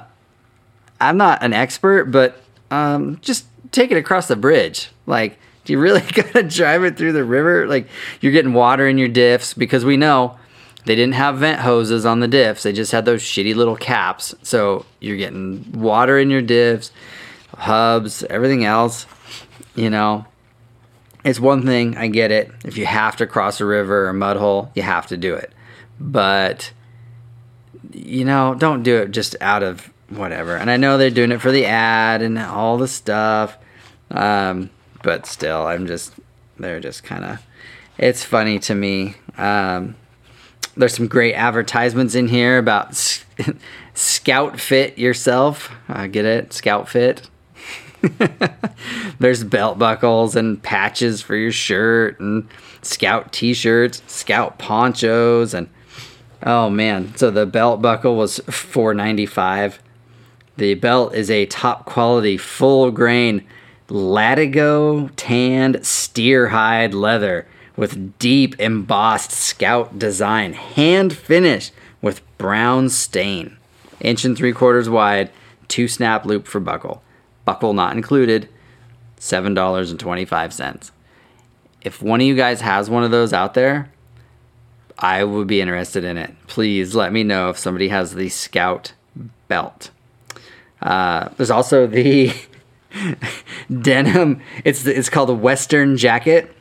I'm 1.02 1.18
not 1.18 1.42
an 1.42 1.54
expert, 1.54 2.06
but 2.06 2.40
um, 2.70 3.18
just 3.22 3.48
take 3.72 3.90
it 3.90 3.98
across 3.98 4.28
the 4.28 4.36
bridge. 4.36 4.92
Like, 5.08 5.40
do 5.68 5.74
you 5.74 5.80
really 5.80 6.02
gotta 6.14 6.44
drive 6.44 6.84
it 6.84 6.98
through 6.98 7.12
the 7.12 7.26
river? 7.26 7.68
Like, 7.68 7.88
you're 8.22 8.32
getting 8.32 8.54
water 8.54 8.88
in 8.88 8.98
your 8.98 9.10
diffs 9.10 9.56
because 9.56 9.86
we 9.86 9.98
know 9.98 10.38
they 10.86 10.96
didn't 10.96 11.16
have 11.16 11.40
vent 11.40 11.60
hoses 11.60 12.06
on 12.06 12.22
the 12.22 12.28
diffs. 12.28 12.62
They 12.62 12.72
just 12.72 12.94
had 12.94 13.04
those 13.06 13.22
shitty 13.22 13.54
little 13.54 13.76
caps. 13.76 14.34
So 14.42 14.86
you're 15.02 15.18
getting 15.18 15.74
water 15.74 16.18
in 16.18 16.30
your 16.30 16.42
diffs, 16.42 16.92
hubs, 17.58 18.24
everything 18.24 18.64
else. 18.64 19.06
You 19.76 19.90
know, 19.90 20.26
it's 21.26 21.40
one 21.40 21.66
thing. 21.66 21.98
I 21.98 22.08
get 22.08 22.32
it. 22.32 22.50
If 22.64 22.78
you 22.78 22.86
have 22.86 23.18
to 23.18 23.28
cross 23.28 23.60
a 23.60 23.66
river 23.66 24.06
or 24.06 24.10
a 24.10 24.14
mud 24.14 24.38
hole, 24.38 24.72
you 24.74 24.84
have 24.84 25.08
to 25.08 25.18
do 25.18 25.36
it. 25.36 25.52
But 26.00 26.72
you 27.92 28.24
know, 28.24 28.56
don't 28.56 28.84
do 28.84 28.98
it 28.98 29.12
just 29.12 29.36
out 29.42 29.64
of 29.64 29.92
whatever. 30.10 30.56
And 30.56 30.72
I 30.72 30.78
know 30.78 30.98
they're 30.98 31.10
doing 31.10 31.32
it 31.32 31.42
for 31.42 31.52
the 31.52 31.66
ad 31.66 32.22
and 32.22 32.40
all 32.40 32.78
the 32.78 32.88
stuff. 32.88 33.58
Um, 34.10 34.70
but 35.04 35.26
still, 35.26 35.66
I'm 35.68 35.88
just, 35.88 36.14
they're 36.58 36.80
just 36.80 37.04
kind 37.04 37.24
of, 37.24 37.42
it's 37.98 38.24
funny 38.24 38.60
to 38.60 38.76
me. 38.76 39.16
Um, 39.38 39.96
there's 40.76 40.96
some 40.96 41.08
great 41.08 41.34
advertisements 41.34 42.16
in 42.16 42.28
here 42.28 42.58
about 42.58 42.96
Scout 43.94 44.60
Fit 44.60 44.98
yourself. 44.98 45.72
Uh, 45.90 46.08
get 46.08 46.26
it? 46.26 46.54
Scout 46.54 46.88
Fit. 46.88 47.30
there's 49.20 49.44
belt 49.44 49.80
buckles 49.80 50.36
and 50.36 50.62
patches 50.62 51.22
for 51.22 51.36
your 51.36 51.52
shirt 51.52 52.20
and 52.20 52.48
Scout 52.84 53.34
t-shirts, 53.34 54.02
Scout 54.08 54.60
ponchos, 54.60 55.54
and 55.54 55.68
oh 56.44 56.70
man, 56.70 57.16
so 57.18 57.32
the 57.32 57.46
belt 57.46 57.82
buckle 57.82 58.16
was 58.16 58.40
4.95. 58.48 59.80
The 60.58 60.76
belt 60.76 61.14
is 61.14 61.30
a 61.30 61.48
top 61.48 61.86
quality, 61.86 62.38
full 62.38 62.92
grain 62.92 63.46
Latigo 63.90 65.10
tanned 65.16 65.86
steer 65.86 66.50
hide 66.50 66.94
leather 66.94 67.48
with 67.76 68.18
deep 68.20 68.60
embossed 68.60 69.32
scout 69.32 69.98
design, 69.98 70.54
hand 70.54 71.16
finished 71.16 71.72
with 72.02 72.22
brown 72.38 72.90
stain. 72.90 73.58
Inch 74.02 74.26
and 74.26 74.38
three 74.38 74.52
quarters 74.52 74.90
wide, 74.90 75.32
two 75.68 75.88
snap 75.88 76.26
loop 76.26 76.48
for 76.48 76.60
buckle. 76.60 77.02
Buckle 77.46 77.74
not 77.74 77.96
included, 77.96 78.50
$7.25. 79.20 80.92
If 81.82 82.02
one 82.02 82.20
of 82.20 82.28
you 82.28 82.36
guys 82.36 82.62
has 82.62 82.90
one 82.90 83.04
of 83.04 83.12
those 83.12 83.32
out 83.32 83.54
there, 83.54 83.90
I 85.00 85.24
would 85.24 85.48
be 85.48 85.62
interested 85.62 86.04
in 86.04 86.18
it. 86.18 86.34
Please 86.48 86.96
let 86.96 87.14
me 87.14 87.24
know 87.24 87.50
if 87.50 87.58
somebody 87.58 87.90
has 87.90 88.16
the 88.16 88.30
Scout 88.30 88.94
belt. 89.48 89.92
Uh, 90.82 91.30
there's 91.38 91.52
also 91.52 91.88
the 91.88 92.34
denim. 93.70 94.42
It's 94.64 94.86
it's 94.86 95.10
called 95.10 95.30
a 95.30 95.34
Western 95.34 95.98
jacket, 95.98 96.56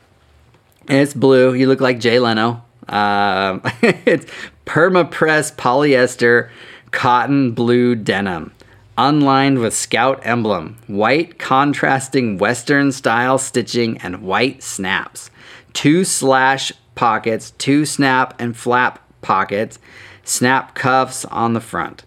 and 0.89 0.99
it's 0.99 1.15
blue. 1.15 1.55
You 1.55 1.69
look 1.69 1.81
like 1.81 2.01
Jay 2.01 2.19
Leno. 2.19 2.63
Uh, 2.89 3.59
it's 3.83 4.27
permapress 4.65 5.55
polyester 5.55 6.51
cotton 6.91 7.53
blue 7.53 7.95
denim, 7.95 8.53
unlined 8.97 9.59
with 9.59 9.75
Scout 9.75 10.21
emblem, 10.25 10.79
white 10.87 11.39
contrasting 11.39 12.39
Western 12.39 12.93
style 12.93 13.39
stitching, 13.39 13.99
and 13.99 14.23
white 14.23 14.63
snaps. 14.63 15.31
Two 15.73 16.05
slash 16.05 16.73
pockets, 16.95 17.51
two 17.53 17.85
snap 17.85 18.35
and 18.41 18.57
flap 18.57 18.99
pockets, 19.21 19.79
snap 20.25 20.75
cuffs 20.75 21.25
on 21.27 21.53
the 21.53 21.61
front 21.61 22.05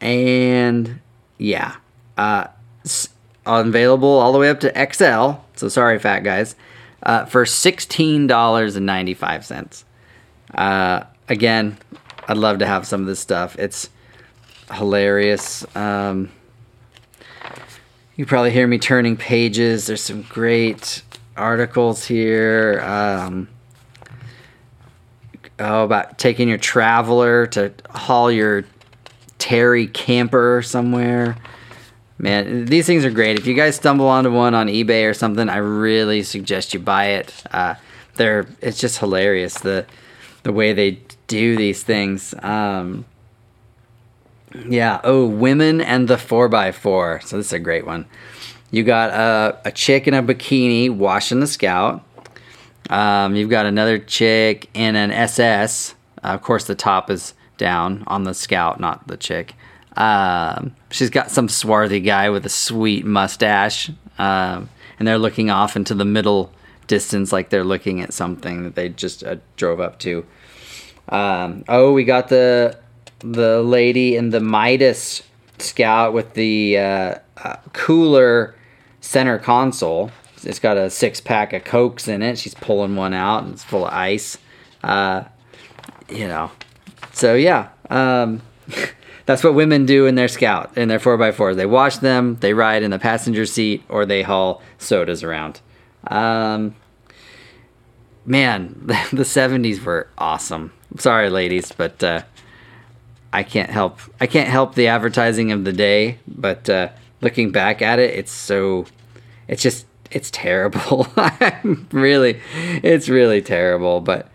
and 0.00 1.00
yeah, 1.38 1.76
uh, 2.16 2.46
available 3.46 4.08
all 4.08 4.32
the 4.32 4.38
way 4.38 4.50
up 4.50 4.60
to 4.60 4.92
XL. 4.92 5.40
So 5.56 5.68
sorry, 5.68 5.98
fat 5.98 6.20
guys, 6.20 6.56
uh, 7.02 7.24
for 7.24 7.46
sixteen 7.46 8.26
dollars 8.26 8.76
and 8.76 8.84
ninety 8.84 9.14
five 9.14 9.44
cents. 9.44 9.84
Uh, 10.54 11.04
again, 11.28 11.78
I'd 12.28 12.36
love 12.36 12.58
to 12.58 12.66
have 12.66 12.86
some 12.86 13.00
of 13.00 13.06
this 13.06 13.20
stuff. 13.20 13.56
It's 13.58 13.88
hilarious. 14.72 15.64
Um, 15.76 16.30
you 18.16 18.26
probably 18.26 18.50
hear 18.50 18.66
me 18.66 18.78
turning 18.78 19.16
pages. 19.16 19.86
There's 19.86 20.02
some 20.02 20.22
great 20.22 21.02
articles 21.36 22.06
here. 22.06 22.80
Um, 22.80 23.48
oh, 25.58 25.84
about 25.84 26.18
taking 26.18 26.48
your 26.48 26.58
traveler 26.58 27.46
to 27.48 27.72
haul 27.90 28.30
your 28.32 28.64
Terry 29.38 29.86
camper 29.86 30.62
somewhere. 30.62 31.36
Man, 32.18 32.64
these 32.64 32.86
things 32.86 33.04
are 33.04 33.10
great. 33.10 33.38
If 33.38 33.46
you 33.46 33.54
guys 33.54 33.76
stumble 33.76 34.08
onto 34.08 34.32
one 34.32 34.54
on 34.54 34.68
eBay 34.68 35.08
or 35.08 35.12
something, 35.12 35.48
I 35.48 35.58
really 35.58 36.22
suggest 36.22 36.72
you 36.72 36.80
buy 36.80 37.06
it. 37.08 37.44
Uh, 37.50 37.74
they're 38.14 38.46
it's 38.62 38.80
just 38.80 38.98
hilarious 38.98 39.58
the 39.60 39.84
the 40.42 40.52
way 40.52 40.72
they 40.72 41.00
do 41.26 41.56
these 41.56 41.82
things. 41.82 42.34
Um, 42.42 43.04
yeah. 44.66 45.00
Oh, 45.04 45.26
women 45.26 45.80
and 45.80 46.08
the 46.08 46.16
four 46.16 46.54
x 46.54 46.78
four. 46.78 47.20
So 47.24 47.36
this 47.36 47.46
is 47.46 47.52
a 47.52 47.58
great 47.58 47.86
one. 47.86 48.06
You 48.70 48.82
got 48.82 49.10
a, 49.10 49.60
a 49.66 49.72
chick 49.72 50.08
in 50.08 50.14
a 50.14 50.22
bikini 50.22 50.90
washing 50.90 51.40
the 51.40 51.46
scout. 51.46 52.02
Um, 52.88 53.34
you've 53.34 53.50
got 53.50 53.66
another 53.66 53.98
chick 53.98 54.70
in 54.74 54.96
an 54.96 55.10
SS. 55.10 55.94
Uh, 56.22 56.28
of 56.28 56.42
course, 56.42 56.64
the 56.64 56.74
top 56.74 57.10
is 57.10 57.34
down 57.58 58.04
on 58.06 58.24
the 58.24 58.34
scout, 58.34 58.80
not 58.80 59.06
the 59.06 59.16
chick. 59.16 59.54
Um, 59.96 60.76
she's 60.90 61.10
got 61.10 61.30
some 61.30 61.48
swarthy 61.48 62.00
guy 62.00 62.30
with 62.30 62.44
a 62.44 62.50
sweet 62.50 63.04
mustache, 63.04 63.90
um, 64.18 64.68
and 64.98 65.08
they're 65.08 65.18
looking 65.18 65.50
off 65.50 65.76
into 65.76 65.94
the 65.94 66.04
middle 66.04 66.52
distance 66.86 67.32
like 67.32 67.50
they're 67.50 67.64
looking 67.64 68.00
at 68.00 68.12
something 68.12 68.62
that 68.64 68.74
they 68.74 68.88
just 68.88 69.24
uh, 69.24 69.36
drove 69.56 69.80
up 69.80 69.98
to. 70.00 70.24
Um, 71.08 71.64
oh, 71.68 71.92
we 71.92 72.04
got 72.04 72.28
the 72.28 72.78
the 73.20 73.62
lady 73.62 74.16
in 74.16 74.30
the 74.30 74.40
Midas 74.40 75.22
scout 75.58 76.12
with 76.12 76.34
the 76.34 76.78
uh, 76.78 77.14
uh, 77.38 77.56
cooler 77.72 78.54
center 79.00 79.38
console. 79.38 80.10
It's 80.42 80.58
got 80.58 80.76
a 80.76 80.90
six 80.90 81.20
pack 81.20 81.52
of 81.52 81.64
cokes 81.64 82.08
in 82.08 82.22
it. 82.22 82.38
She's 82.38 82.54
pulling 82.54 82.96
one 82.96 83.14
out 83.14 83.44
and 83.44 83.52
it's 83.54 83.64
full 83.64 83.86
of 83.86 83.92
ice. 83.92 84.38
Uh, 84.82 85.24
you 86.08 86.28
know, 86.28 86.50
so 87.12 87.34
yeah, 87.34 87.70
um, 87.90 88.42
that's 89.26 89.44
what 89.44 89.54
women 89.54 89.86
do 89.86 90.06
in 90.06 90.14
their 90.14 90.28
scout 90.28 90.76
in 90.76 90.88
their 90.88 91.00
4x4s. 91.00 91.56
They 91.56 91.66
wash 91.66 91.98
them, 91.98 92.36
they 92.36 92.54
ride 92.54 92.82
in 92.82 92.90
the 92.90 92.98
passenger 92.98 93.44
seat, 93.44 93.82
or 93.88 94.06
they 94.06 94.22
haul 94.22 94.62
sodas 94.78 95.22
around. 95.22 95.60
Um, 96.06 96.76
man, 98.24 98.74
the 99.12 99.24
70s 99.24 99.84
were 99.84 100.08
awesome. 100.16 100.72
Sorry, 100.96 101.28
ladies, 101.28 101.72
but 101.72 102.02
uh, 102.02 102.22
I 103.32 103.42
can't 103.42 103.70
help 103.70 104.00
I 104.20 104.26
can't 104.26 104.48
help 104.48 104.74
the 104.74 104.88
advertising 104.88 105.52
of 105.52 105.64
the 105.64 105.72
day. 105.72 106.18
But 106.26 106.70
uh, 106.70 106.88
looking 107.20 107.50
back 107.50 107.82
at 107.82 107.98
it, 107.98 108.14
it's 108.14 108.32
so 108.32 108.86
it's 109.48 109.62
just 109.62 109.86
it's 110.10 110.30
terrible. 110.30 111.06
really, 111.92 112.40
it's 112.82 113.08
really 113.08 113.42
terrible. 113.42 114.00
But 114.00 114.28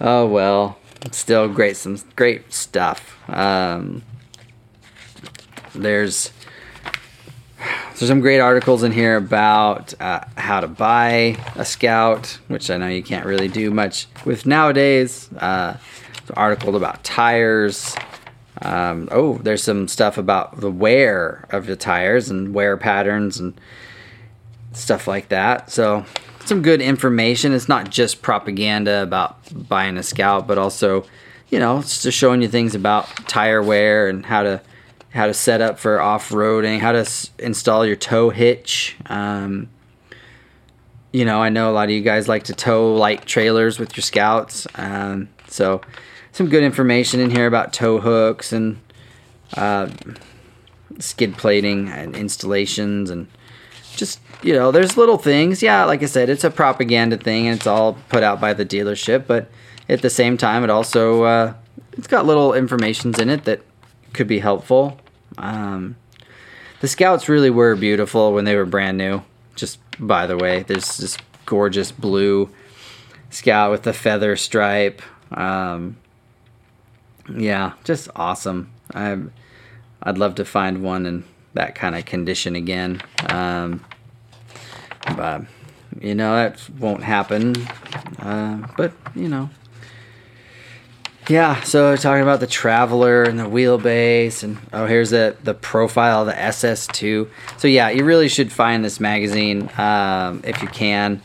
oh 0.00 0.26
well, 0.26 0.78
still 1.12 1.48
great 1.48 1.76
some 1.76 1.98
great 2.16 2.52
stuff. 2.52 3.16
Um, 3.30 4.02
there's 5.82 6.32
there's 7.98 8.08
some 8.08 8.20
great 8.20 8.40
articles 8.40 8.82
in 8.82 8.92
here 8.92 9.16
about 9.16 9.94
uh, 10.00 10.20
how 10.36 10.60
to 10.60 10.68
buy 10.68 11.38
a 11.54 11.64
scout, 11.64 12.38
which 12.48 12.70
I 12.70 12.76
know 12.76 12.88
you 12.88 13.02
can't 13.02 13.24
really 13.24 13.48
do 13.48 13.70
much 13.70 14.06
with 14.24 14.44
nowadays. 14.44 15.32
Uh, 15.32 15.78
article 16.34 16.76
about 16.76 17.04
tires. 17.04 17.94
Um, 18.62 19.08
oh, 19.10 19.38
there's 19.38 19.62
some 19.62 19.88
stuff 19.88 20.18
about 20.18 20.60
the 20.60 20.70
wear 20.70 21.46
of 21.50 21.66
the 21.66 21.76
tires 21.76 22.30
and 22.30 22.54
wear 22.54 22.76
patterns 22.76 23.38
and 23.38 23.58
stuff 24.72 25.06
like 25.06 25.28
that. 25.28 25.70
So, 25.70 26.04
some 26.44 26.62
good 26.62 26.80
information. 26.80 27.52
It's 27.52 27.68
not 27.68 27.90
just 27.90 28.22
propaganda 28.22 29.02
about 29.02 29.38
buying 29.68 29.96
a 29.96 30.02
Scout, 30.02 30.46
but 30.46 30.58
also, 30.58 31.04
you 31.48 31.58
know, 31.58 31.78
it's 31.78 32.02
just 32.02 32.16
showing 32.16 32.40
you 32.40 32.48
things 32.48 32.74
about 32.74 33.06
tire 33.28 33.62
wear 33.62 34.08
and 34.08 34.24
how 34.24 34.42
to 34.42 34.60
how 35.16 35.26
to 35.26 35.34
set 35.34 35.60
up 35.60 35.78
for 35.78 36.00
off-roading, 36.00 36.78
how 36.78 36.92
to 36.92 37.00
s- 37.00 37.30
install 37.38 37.84
your 37.84 37.96
tow 37.96 38.30
hitch. 38.30 38.96
Um, 39.06 39.68
you 41.12 41.24
know, 41.24 41.42
I 41.42 41.48
know 41.48 41.70
a 41.70 41.72
lot 41.72 41.84
of 41.84 41.90
you 41.90 42.02
guys 42.02 42.28
like 42.28 42.44
to 42.44 42.54
tow 42.54 42.94
light 42.94 43.26
trailers 43.26 43.78
with 43.78 43.96
your 43.96 44.02
Scouts. 44.02 44.66
Um, 44.74 45.28
so, 45.48 45.80
some 46.32 46.48
good 46.48 46.62
information 46.62 47.20
in 47.20 47.30
here 47.30 47.46
about 47.46 47.72
tow 47.72 47.98
hooks 47.98 48.52
and 48.52 48.78
uh, 49.56 49.88
skid 50.98 51.36
plating 51.36 51.88
and 51.88 52.14
installations 52.14 53.10
and 53.10 53.26
just 53.96 54.20
you 54.42 54.52
know 54.52 54.70
there's 54.70 54.96
little 54.96 55.16
things 55.16 55.62
yeah 55.62 55.84
like 55.84 56.02
i 56.02 56.06
said 56.06 56.28
it's 56.28 56.44
a 56.44 56.50
propaganda 56.50 57.16
thing 57.16 57.46
and 57.46 57.56
it's 57.56 57.66
all 57.66 57.94
put 58.08 58.22
out 58.22 58.40
by 58.40 58.52
the 58.52 58.64
dealership 58.64 59.26
but 59.26 59.48
at 59.88 60.02
the 60.02 60.10
same 60.10 60.36
time 60.36 60.62
it 60.62 60.70
also 60.70 61.22
uh, 61.22 61.54
it's 61.92 62.06
got 62.06 62.26
little 62.26 62.52
informations 62.52 63.18
in 63.18 63.30
it 63.30 63.44
that 63.44 63.60
could 64.12 64.26
be 64.26 64.38
helpful 64.38 64.98
um, 65.38 65.96
the 66.80 66.88
scouts 66.88 67.28
really 67.28 67.50
were 67.50 67.74
beautiful 67.74 68.32
when 68.32 68.44
they 68.44 68.56
were 68.56 68.64
brand 68.64 68.98
new. 68.98 69.22
Just 69.54 69.78
by 69.98 70.26
the 70.26 70.36
way 70.36 70.62
there's 70.62 70.96
this 70.98 71.16
gorgeous 71.46 71.92
blue 71.92 72.50
scout 73.30 73.70
with 73.70 73.82
the 73.82 73.92
feather 73.92 74.36
stripe. 74.36 75.00
Um, 75.30 75.96
yeah 77.34 77.72
just 77.84 78.08
awesome. 78.14 78.70
I 78.94 79.18
i'd 80.02 80.18
love 80.18 80.36
to 80.36 80.44
find 80.44 80.82
one 80.82 81.06
in 81.06 81.24
that 81.54 81.74
kind 81.74 81.96
of 81.96 82.04
condition 82.04 82.54
again. 82.54 83.00
Um, 83.28 83.84
but 85.16 85.42
you 86.00 86.14
know 86.14 86.36
that 86.36 86.68
won't 86.78 87.02
happen. 87.02 87.54
Uh, 88.18 88.66
but 88.76 88.92
you 89.14 89.28
know, 89.28 89.50
yeah. 91.28 91.60
So 91.62 91.96
talking 91.96 92.22
about 92.22 92.40
the 92.40 92.46
Traveler 92.46 93.22
and 93.22 93.38
the 93.38 93.44
wheelbase, 93.44 94.42
and 94.42 94.58
oh, 94.72 94.86
here's 94.86 95.10
the 95.10 95.36
the 95.42 95.54
profile 95.54 96.22
of 96.22 96.26
the 96.26 96.32
SS2. 96.32 97.28
So 97.58 97.68
yeah, 97.68 97.90
you 97.90 98.04
really 98.04 98.28
should 98.28 98.52
find 98.52 98.84
this 98.84 99.00
magazine 99.00 99.70
um, 99.78 100.42
if 100.44 100.62
you 100.62 100.68
can. 100.68 101.22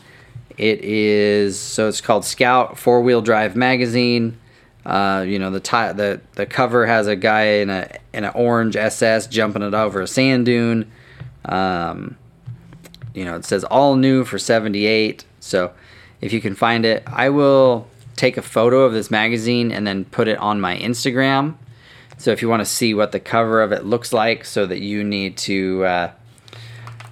It 0.58 0.80
is 0.84 1.58
so 1.58 1.88
it's 1.88 2.00
called 2.00 2.24
Scout 2.24 2.78
Four 2.78 3.02
Wheel 3.02 3.22
Drive 3.22 3.56
Magazine. 3.56 4.38
Uh, 4.84 5.24
you 5.26 5.38
know 5.38 5.50
the 5.50 5.60
ti- 5.60 5.92
the 5.92 6.20
the 6.34 6.46
cover 6.46 6.86
has 6.86 7.06
a 7.06 7.16
guy 7.16 7.42
in 7.42 7.70
a 7.70 7.88
in 8.12 8.24
an 8.24 8.32
orange 8.34 8.76
SS 8.76 9.28
jumping 9.28 9.62
it 9.62 9.74
over 9.74 10.00
a 10.00 10.06
sand 10.06 10.46
dune. 10.46 10.90
Um, 11.44 12.16
you 13.14 13.24
know, 13.24 13.36
it 13.36 13.44
says 13.44 13.64
all 13.64 13.96
new 13.96 14.24
for 14.24 14.38
78. 14.38 15.24
So 15.40 15.72
if 16.20 16.32
you 16.32 16.40
can 16.40 16.54
find 16.54 16.84
it, 16.84 17.02
I 17.06 17.28
will 17.30 17.88
take 18.16 18.36
a 18.36 18.42
photo 18.42 18.82
of 18.82 18.92
this 18.92 19.10
magazine 19.10 19.72
and 19.72 19.86
then 19.86 20.04
put 20.04 20.28
it 20.28 20.38
on 20.38 20.60
my 20.60 20.76
Instagram. 20.76 21.54
So 22.18 22.30
if 22.30 22.42
you 22.42 22.48
want 22.48 22.60
to 22.60 22.66
see 22.66 22.94
what 22.94 23.12
the 23.12 23.20
cover 23.20 23.62
of 23.62 23.72
it 23.72 23.84
looks 23.84 24.12
like, 24.12 24.44
so 24.44 24.66
that 24.66 24.80
you 24.80 25.02
need 25.02 25.36
to 25.38 25.84
uh, 25.84 26.10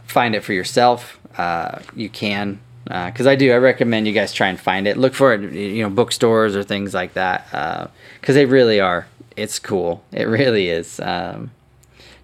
find 0.07 0.35
it 0.35 0.45
for 0.45 0.53
yourself, 0.53 1.19
uh, 1.37 1.81
you 1.97 2.09
can. 2.09 2.61
Because 2.85 3.27
uh, 3.27 3.31
I 3.31 3.37
do, 3.37 3.53
I 3.53 3.57
recommend 3.57 4.07
you 4.07 4.13
guys 4.13 4.33
try 4.33 4.49
and 4.49 4.59
find 4.59 4.87
it. 4.87 4.97
Look 4.97 5.15
for 5.15 5.35
it, 5.35 5.53
you 5.53 5.83
know, 5.83 5.91
bookstores 5.91 6.57
or 6.57 6.63
things 6.63 6.95
like 6.95 7.15
that. 7.15 7.91
Because 8.21 8.35
they 8.35 8.47
really 8.47 8.81
are. 8.81 9.07
It's 9.37 9.59
cool. 9.59 10.03
It 10.13 10.25
really 10.25 10.69
is 10.69 10.99
um, 11.01 11.51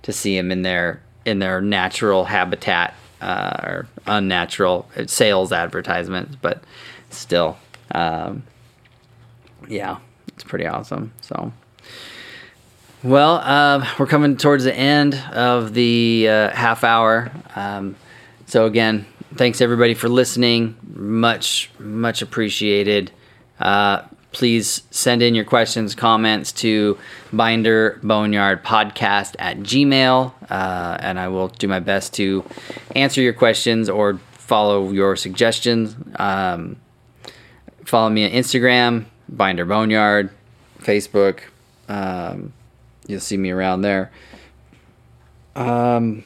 to 0.03 0.13
see 0.13 0.37
them 0.37 0.51
in 0.51 0.63
their 0.63 1.01
in 1.25 1.41
their 1.41 1.61
natural 1.61 2.25
habitat 2.25 2.95
uh, 3.21 3.57
or 3.63 3.89
unnatural 4.07 4.89
sales 5.07 5.53
advertisements, 5.53 6.37
but 6.41 6.63
still, 7.11 7.57
um, 7.93 8.43
yeah, 9.69 9.99
it's 10.29 10.45
pretty 10.45 10.67
awesome. 10.67 11.13
So, 11.21 11.53
well, 13.03 13.37
uh, 13.37 13.87
we're 13.99 14.07
coming 14.07 14.37
towards 14.37 14.65
the 14.65 14.75
end 14.75 15.15
of 15.33 15.75
the 15.75 16.29
uh, 16.29 16.51
half 16.51 16.85
hour. 16.85 17.31
Um, 17.55 17.97
so 18.47 18.67
again, 18.67 19.07
thanks 19.35 19.61
everybody 19.61 19.95
for 19.95 20.09
listening. 20.09 20.77
Much, 20.95 21.71
much 21.79 22.23
appreciated. 22.23 23.11
Uh, 23.59 24.03
please 24.33 24.83
send 24.91 25.23
in 25.23 25.35
your 25.35 25.45
questions, 25.45 25.95
comments 25.95 26.53
to 26.53 26.99
Binder 27.33 27.99
Boneyard 28.03 28.63
Podcast 28.63 29.35
at 29.39 29.59
Gmail, 29.61 30.33
uh, 30.51 30.99
and 31.01 31.19
I 31.19 31.29
will 31.29 31.49
do 31.49 31.67
my 31.69 31.81
best 31.81 32.13
to 32.15 32.45
answer 32.95 33.23
your 33.23 33.33
questions 33.33 33.89
or 33.89 34.19
follow 34.33 34.91
your 34.91 35.17
suggestions. 35.17 35.97
Um, 36.17 36.77
follow 37.85 38.11
me 38.11 38.27
on 38.27 38.31
Instagram, 38.31 39.07
Binder 39.29 39.65
Boneyard, 39.65 40.31
Facebook. 40.79 41.41
Um, 41.89 42.53
you'll 43.07 43.21
see 43.21 43.37
me 43.37 43.51
around 43.51 43.83
there. 43.83 44.11
Um, 45.55 46.25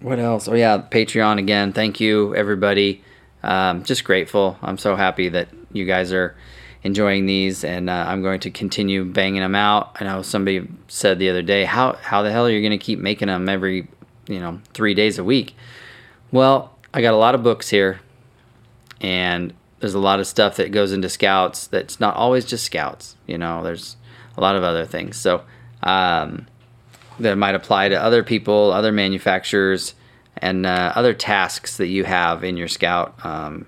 what 0.00 0.18
else? 0.18 0.48
Oh 0.48 0.54
yeah, 0.54 0.78
Patreon 0.78 1.38
again. 1.38 1.72
Thank 1.72 2.00
you, 2.00 2.34
everybody. 2.34 3.02
Um, 3.42 3.82
just 3.84 4.04
grateful. 4.04 4.56
I'm 4.62 4.78
so 4.78 4.96
happy 4.96 5.28
that 5.28 5.48
you 5.72 5.84
guys 5.84 6.12
are 6.12 6.36
enjoying 6.82 7.26
these, 7.26 7.64
and 7.64 7.88
uh, 7.88 8.04
I'm 8.08 8.22
going 8.22 8.40
to 8.40 8.50
continue 8.50 9.04
banging 9.04 9.40
them 9.40 9.54
out. 9.54 9.96
I 10.00 10.04
know 10.04 10.22
somebody 10.22 10.66
said 10.88 11.18
the 11.18 11.30
other 11.30 11.42
day, 11.42 11.64
"How 11.64 11.94
how 11.94 12.22
the 12.22 12.32
hell 12.32 12.46
are 12.46 12.50
you 12.50 12.60
going 12.60 12.78
to 12.78 12.84
keep 12.84 12.98
making 12.98 13.28
them 13.28 13.48
every, 13.48 13.88
you 14.26 14.40
know, 14.40 14.60
three 14.74 14.94
days 14.94 15.18
a 15.18 15.24
week?" 15.24 15.54
Well, 16.30 16.76
I 16.94 17.02
got 17.02 17.14
a 17.14 17.18
lot 17.18 17.34
of 17.34 17.42
books 17.42 17.68
here, 17.68 18.00
and 19.00 19.52
there's 19.82 19.94
a 19.94 19.98
lot 19.98 20.20
of 20.20 20.28
stuff 20.28 20.56
that 20.56 20.70
goes 20.70 20.92
into 20.92 21.08
scouts 21.08 21.66
that's 21.66 21.98
not 21.98 22.14
always 22.14 22.44
just 22.44 22.64
scouts. 22.64 23.16
You 23.26 23.36
know, 23.36 23.64
there's 23.64 23.96
a 24.36 24.40
lot 24.40 24.54
of 24.54 24.62
other 24.62 24.86
things. 24.86 25.16
So 25.16 25.42
um, 25.82 26.46
that 27.18 27.36
might 27.36 27.56
apply 27.56 27.88
to 27.88 28.00
other 28.00 28.22
people, 28.22 28.70
other 28.72 28.92
manufacturers, 28.92 29.94
and 30.36 30.66
uh, 30.66 30.92
other 30.94 31.12
tasks 31.12 31.78
that 31.78 31.88
you 31.88 32.04
have 32.04 32.44
in 32.44 32.56
your 32.56 32.68
scout. 32.68 33.26
Um, 33.26 33.66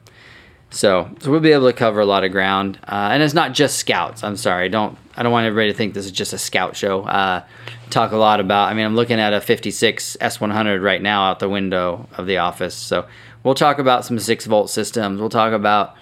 so, 0.70 1.10
so 1.18 1.32
we'll 1.32 1.40
be 1.40 1.50
able 1.50 1.66
to 1.66 1.76
cover 1.76 1.98
a 1.98 2.06
lot 2.06 2.22
of 2.22 2.30
ground, 2.30 2.78
uh, 2.84 3.10
and 3.10 3.20
it's 3.20 3.34
not 3.34 3.52
just 3.52 3.76
scouts. 3.78 4.22
I'm 4.22 4.36
sorry, 4.36 4.68
don't 4.68 4.96
I 5.16 5.24
don't 5.24 5.32
want 5.32 5.46
everybody 5.46 5.72
to 5.72 5.76
think 5.76 5.94
this 5.94 6.06
is 6.06 6.12
just 6.12 6.32
a 6.32 6.38
scout 6.38 6.76
show. 6.76 7.02
Uh, 7.02 7.44
talk 7.90 8.12
a 8.12 8.16
lot 8.16 8.38
about. 8.38 8.70
I 8.70 8.74
mean, 8.74 8.84
I'm 8.86 8.94
looking 8.94 9.18
at 9.18 9.32
a 9.32 9.40
56 9.40 10.16
S100 10.20 10.80
right 10.80 11.02
now 11.02 11.30
out 11.30 11.40
the 11.40 11.48
window 11.48 12.08
of 12.14 12.26
the 12.26 12.38
office. 12.38 12.74
So 12.74 13.06
we'll 13.42 13.54
talk 13.54 13.78
about 13.78 14.04
some 14.04 14.18
six 14.18 14.46
volt 14.46 14.70
systems. 14.70 15.20
We'll 15.20 15.28
talk 15.28 15.52
about 15.52 15.96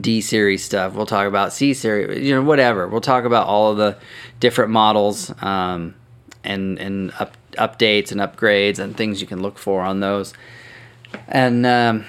D 0.00 0.20
series 0.20 0.64
stuff. 0.64 0.94
We'll 0.94 1.06
talk 1.06 1.26
about 1.26 1.52
C 1.52 1.74
series. 1.74 2.26
You 2.26 2.34
know, 2.34 2.42
whatever. 2.42 2.88
We'll 2.88 3.00
talk 3.00 3.24
about 3.24 3.46
all 3.46 3.72
of 3.72 3.78
the 3.78 3.98
different 4.40 4.70
models 4.70 5.32
um, 5.42 5.94
and 6.44 6.78
and 6.78 7.12
up, 7.18 7.36
updates 7.52 8.12
and 8.12 8.20
upgrades 8.20 8.78
and 8.78 8.96
things 8.96 9.20
you 9.20 9.26
can 9.26 9.42
look 9.42 9.58
for 9.58 9.82
on 9.82 10.00
those. 10.00 10.32
And 11.28 11.66
um, 11.66 12.06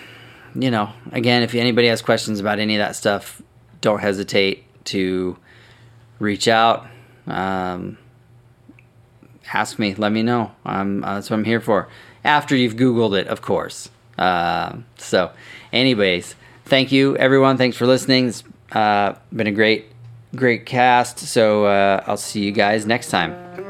you 0.56 0.72
know, 0.72 0.92
again, 1.12 1.44
if 1.44 1.56
anybody 1.56 1.88
has 1.88 2.02
questions 2.02 2.40
about 2.40 2.60
any 2.60 2.76
of 2.76 2.80
that 2.80 2.96
stuff, 2.96 3.42
don't 3.82 4.00
hesitate 4.00 4.64
to 4.86 5.38
reach 6.20 6.48
out. 6.48 6.88
Um, 7.28 7.98
ask 9.54 9.80
me, 9.80 9.94
let 9.96 10.12
me 10.12 10.24
know. 10.24 10.52
I'm, 10.66 11.04
uh, 11.04 11.16
that's 11.16 11.30
what 11.30 11.38
I'm 11.38 11.44
here 11.44 11.62
for. 11.62 11.90
after 12.24 12.56
you've 12.56 12.76
Googled 12.76 13.18
it, 13.20 13.28
of 13.28 13.42
course. 13.42 13.90
Uh, 14.18 14.78
so, 14.98 15.32
anyways, 15.72 16.36
thank 16.66 16.92
you, 16.92 17.16
everyone. 17.18 17.58
Thanks 17.58 17.78
for 17.78 17.86
listening. 17.86 18.30
It's 18.30 18.44
uh, 18.72 19.16
been 19.36 19.48
a 19.48 19.52
great, 19.52 19.86
great 20.36 20.66
cast. 20.66 21.20
So, 21.20 21.66
uh, 21.66 22.04
I'll 22.08 22.18
see 22.18 22.44
you 22.44 22.52
guys 22.52 22.86
next 22.86 23.10
time. 23.10 23.63